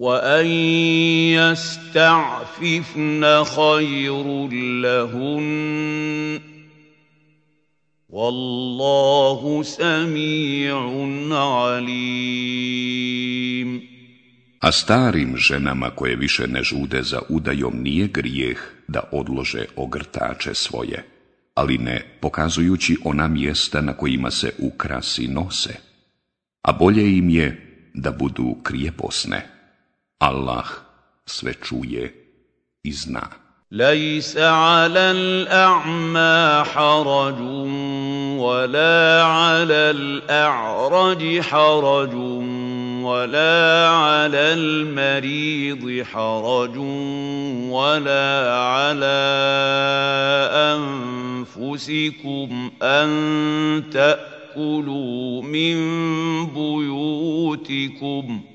وان 0.00 0.46
يستعففن 1.36 3.22
خير 3.44 4.48
لهن 4.82 6.40
والله 8.08 9.62
سميع 9.62 10.76
عليم 11.36 12.70
A 14.62 14.72
starim 14.72 15.36
ženama 15.36 15.90
koje 15.90 16.16
više 16.16 16.46
ne 16.46 16.62
žude 16.62 17.02
za 17.02 17.20
udajom 17.28 17.82
nije 17.82 18.06
grijeh 18.06 18.58
da 18.88 19.00
odlože 19.12 19.64
ogrtače 19.76 20.54
svoje, 20.54 21.04
ali 21.54 21.78
ne 21.78 22.18
pokazujući 22.20 22.96
ona 23.04 23.28
mjesta 23.28 23.80
na 23.80 23.92
kojima 23.92 24.30
se 24.30 24.52
ukrasi 24.58 25.28
nose, 25.28 25.74
a 26.62 26.72
bolje 26.72 27.16
im 27.18 27.30
je 27.30 27.76
da 27.94 28.10
budu 28.12 28.56
krijeposne. 28.62 29.53
Allah 30.19 30.65
sve 31.25 31.53
čuje 31.53 32.13
i 32.83 32.91
zna. 32.91 33.45
ليس 33.71 34.37
على 34.37 35.11
الأعمى 35.11 36.63
حرج 36.73 37.39
ولا 38.39 39.23
على 39.23 39.73
الأعرج 39.73 41.41
حرج 41.41 42.13
ولا 43.03 43.89
على 43.89 44.53
المريض 44.53 46.05
حرج 46.05 46.77
ولا 47.69 48.53
على 48.57 49.21
أنفسكم 51.57 52.71
أن 52.81 53.09
تأكلوا 53.91 55.41
من 55.41 55.75
بيوتكم 56.53 58.41
ۖ 58.51 58.54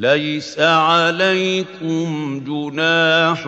ليس 0.00 0.58
عليكم 0.58 2.40
جناح 2.46 3.46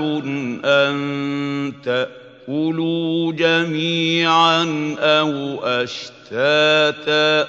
أن 0.65 1.73
تأكلوا 1.85 3.33
جميعا 3.33 4.65
أو 4.99 5.65
أشتاتا 5.65 7.49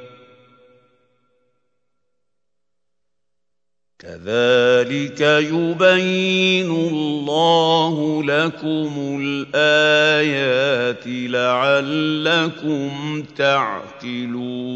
كذلك 4.00 5.20
يبين 5.20 6.70
الله 6.70 8.22
لكم 8.22 9.20
الآيات 9.22 11.04
لعلكم 11.06 12.90
تعقلون 13.36 14.66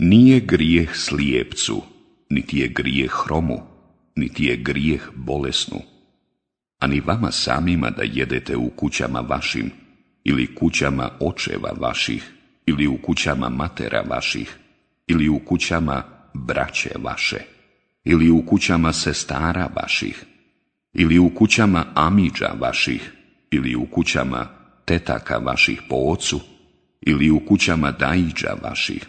Nije 0.00 0.40
grijeh 0.40 0.94
slijepcu, 0.94 1.82
niti 2.30 2.58
je 2.58 2.68
grijeh 2.68 3.10
hromu, 3.24 3.58
niti 4.16 4.44
je 4.44 4.56
grijeh 4.56 5.02
bolesnu, 5.14 5.80
ani 6.78 7.00
vama 7.00 7.32
samima 7.32 7.90
da 7.90 8.02
jedete 8.02 8.56
u 8.56 8.70
kućama 8.76 9.20
vašim, 9.20 9.70
ili 10.24 10.54
kućama 10.54 11.10
očeva 11.20 11.72
vaših, 11.80 12.32
ili 12.66 12.86
u 12.86 12.96
kućama 13.02 13.48
matera 13.48 14.02
vaših, 14.10 14.58
ili 15.06 15.28
u 15.28 15.38
kućama 15.38 16.13
braće 16.35 16.89
vaše, 17.03 17.39
ili 18.03 18.29
u 18.29 18.45
kućama 18.45 18.93
sestara 18.93 19.69
vaših, 19.75 20.25
ili 20.93 21.19
u 21.19 21.29
kućama 21.29 21.85
amiđa 21.93 22.53
vaših, 22.59 23.11
ili 23.51 23.75
u 23.75 23.85
kućama 23.85 24.47
tetaka 24.85 25.37
vaših 25.37 25.81
po 25.89 25.95
ocu, 25.95 26.39
ili 27.01 27.31
u 27.31 27.39
kućama 27.39 27.91
dajiđa 27.91 28.55
vaših, 28.63 29.05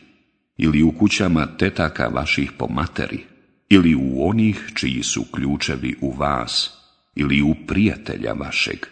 ili 0.57 0.83
u 0.83 0.93
kućama 0.93 1.47
tetaka 1.47 2.09
vaših 2.09 2.53
po 2.59 2.67
materi, 2.69 3.25
ili 3.69 3.95
u 3.95 4.29
onih 4.29 4.73
čiji 4.75 5.03
su 5.03 5.25
ključevi 5.33 5.97
u 6.01 6.11
vas, 6.11 6.71
ili 7.15 7.43
u 7.43 7.55
prijatelja 7.67 8.33
vašeg. 8.33 8.87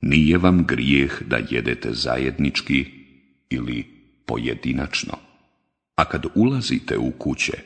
Nije 0.00 0.38
vam 0.38 0.64
grijeh 0.66 1.22
da 1.22 1.38
jedete 1.50 1.92
zajednički 1.92 2.86
ili 3.50 3.86
pojedinačno. 4.26 5.33
A 5.96 6.04
kad 6.04 6.26
ulazite 6.34 6.98
u 6.98 7.10
kuće, 7.18 7.58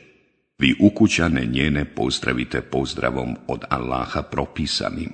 vi 0.59 0.75
ukućane 0.81 1.45
njene 1.45 1.95
pozdravite 1.95 2.61
pozdravom 2.61 3.35
od 3.47 3.63
Allaha 3.69 4.21
propisanim, 4.21 5.09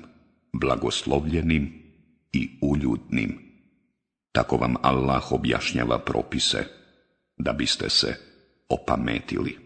blagoslovljenim 0.52 1.82
i 2.32 2.48
uljudnim. 2.62 3.38
Tako 4.32 4.56
vam 4.56 4.74
Allah 4.82 5.32
objašnjava 5.32 5.98
propise, 5.98 6.64
da 7.38 7.52
biste 7.52 7.90
se 7.90 8.14
opametili. 8.68 9.65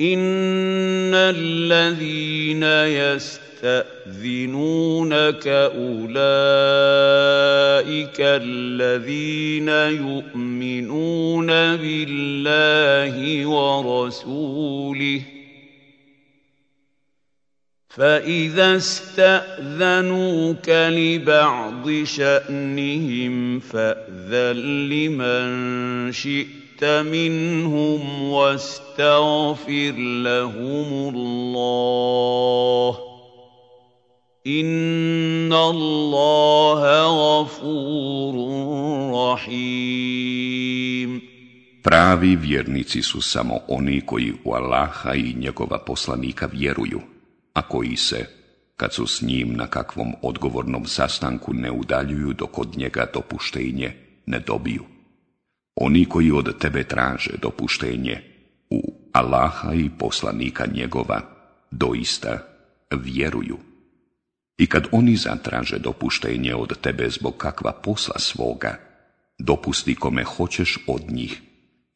إن 0.00 1.14
الذين 1.14 2.62
يستأذنونك 3.62 5.48
أولئك 5.48 6.16
الذين 8.20 9.68
يؤمنون 9.68 11.46
بالله 11.46 13.46
ورسوله 13.46 15.22
فإذا 17.88 18.76
استأذنوك 18.76 20.68
لبعض 20.68 22.04
شأنهم 22.04 23.60
فأذن 23.60 24.88
لمن 24.88 26.12
شئت 26.12 26.57
منهم 26.83 28.23
واستغفر 28.23 29.95
لهم 29.97 31.15
الله 31.15 32.97
إن 34.47 35.53
الله 35.53 36.81
غفور 37.23 38.35
رحيم 39.33 41.21
Pravi 41.83 42.35
vjernici 42.35 43.01
su 43.01 43.21
samo 43.21 43.59
oni 43.67 44.01
koji 44.05 44.33
u 44.43 44.53
Allaha 44.53 45.13
i 45.13 45.33
njegova 45.33 45.79
poslanika 45.79 46.49
vjeruju, 46.53 47.01
a 47.53 47.61
koji 47.61 47.95
se, 47.95 48.25
kad 48.77 48.93
su 48.93 49.07
s 49.07 49.21
njim 49.21 49.53
na 49.53 49.67
kakvom 49.67 50.13
odgovornom 50.21 50.85
sastanku 50.85 51.53
ne 51.53 51.71
udaljuju 51.71 52.33
dok 52.33 52.59
od 52.59 52.77
njega 52.77 53.05
dopuštenje 53.13 53.91
ne 54.25 54.39
dobiju. 54.39 54.83
Oni 55.80 56.04
koji 56.04 56.30
od 56.30 56.58
tebe 56.58 56.84
traže 56.84 57.30
dopuštenje 57.42 58.22
u 58.70 58.92
Allaha 59.12 59.74
i 59.74 59.90
poslanika 59.98 60.66
njegova, 60.74 61.20
doista 61.70 62.38
vjeruju. 62.90 63.58
I 64.58 64.66
kad 64.66 64.86
oni 64.92 65.16
zatraže 65.16 65.78
dopuštenje 65.78 66.54
od 66.54 66.80
tebe 66.80 67.10
zbog 67.10 67.36
kakva 67.36 67.72
posla 67.72 68.18
svoga, 68.18 68.78
dopusti 69.38 69.94
kome 69.94 70.24
hoćeš 70.24 70.78
od 70.86 71.02
njih 71.10 71.42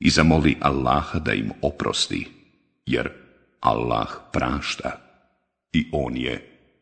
i 0.00 0.10
zamoli 0.10 0.56
Allaha 0.60 1.18
da 1.18 1.32
im 1.32 1.50
oprosti, 1.62 2.28
jer 2.86 3.10
Allah 3.60 4.08
prašta 4.32 4.98
i 5.72 5.88
On 5.92 6.16
je 6.16 6.51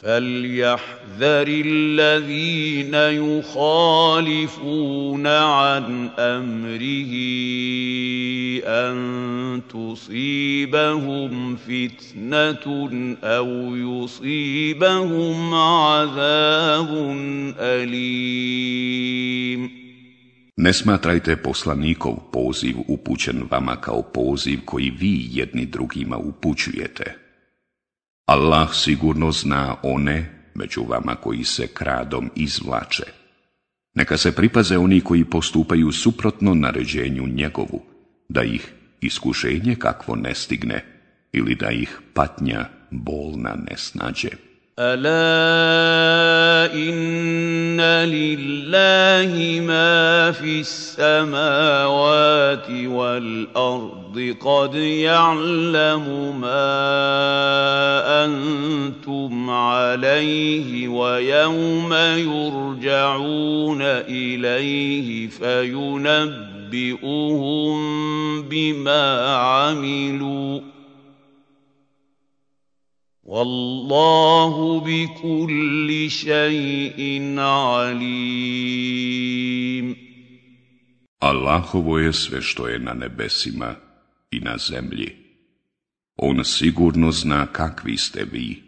فليحذر 0.00 1.46
الذين 1.66 2.94
يخالفون 3.44 4.46
عن 5.26 6.08
امره 6.18 7.12
ان 8.64 9.62
تصيبهم 9.68 11.56
فتنه 11.56 12.64
او 13.22 13.76
يصيبهم 13.76 15.54
عذاب 15.54 16.88
اليم 17.58 19.30
Ne 20.66 20.72
smatrajte 20.72 21.36
poslanikov 21.36 22.14
poziv 22.32 22.76
upućen 22.88 23.42
vama 23.50 23.76
kao 23.76 24.02
poziv 24.02 24.58
koji 24.64 24.90
vi 24.90 25.28
jedni 25.30 25.66
drugima 25.66 26.16
upućujete. 26.16 27.23
Allah 28.25 28.73
sigurno 28.73 29.31
zna 29.31 29.75
one 29.83 30.49
među 30.55 30.83
vama 30.89 31.15
koji 31.15 31.43
se 31.43 31.67
kradom 31.67 32.29
izvlače. 32.35 33.03
Neka 33.93 34.17
se 34.17 34.35
pripaze 34.35 34.77
oni 34.77 35.01
koji 35.01 35.25
postupaju 35.25 35.91
suprotno 35.91 36.53
naređenju 36.53 37.27
njegovu, 37.27 37.81
da 38.29 38.43
ih 38.43 38.73
iskušenje 39.01 39.75
kakvo 39.75 40.15
ne 40.15 40.35
stigne 40.35 40.85
ili 41.31 41.55
da 41.55 41.69
ih 41.71 41.99
patnja 42.13 42.65
bolna 42.91 43.55
ne 43.69 43.77
snađe. 43.77 44.29
ألا 44.79 46.73
إن 46.73 47.81
لله 47.81 49.61
ما 49.61 50.31
في 50.31 50.59
السماوات 50.59 52.69
والأرض 52.69 54.35
قد 54.41 54.75
يعلم 54.75 56.35
ما 56.41 56.65
أنتم 58.25 59.49
عليه 59.49 60.87
ويوم 60.87 61.93
يرجعون 62.17 63.81
إليه 63.81 65.29
فينبئهم 65.29 66.15
بما 68.41 69.35
عملوا 69.35 70.74
Wallahu 73.25 74.85
bi 74.85 75.07
kulli 75.21 76.09
shay'in 76.09 77.39
alim. 77.39 78.35
Allahovo 81.19 81.97
je 81.97 82.13
sve 82.13 82.41
što 82.41 82.67
je 82.67 82.79
na 82.79 82.93
nebesima 82.93 83.75
i 84.31 84.39
na 84.39 84.57
zemlji. 84.57 85.15
On 86.15 86.43
sigurno 86.43 87.11
zna 87.11 87.45
kakvi 87.45 87.97
ste 87.97 88.25
vi 88.31 88.63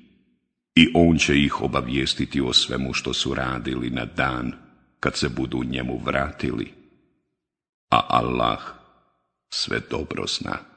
i 0.76 0.88
on 0.93 1.18
će 1.18 1.39
ih 1.39 1.62
obavijestiti 1.62 2.41
o 2.41 2.53
svemu 2.53 2.93
što 2.93 3.14
su 3.14 3.34
radili 3.34 3.89
na 3.89 4.05
dan 4.05 4.53
kad 4.99 5.16
se 5.16 5.30
budu 5.30 5.64
njemu 5.64 6.01
vratili. 6.05 6.74
A 7.89 8.01
Allah 8.10 8.60
sve 9.49 9.80
dobro 9.89 10.28
zna. 10.28 10.76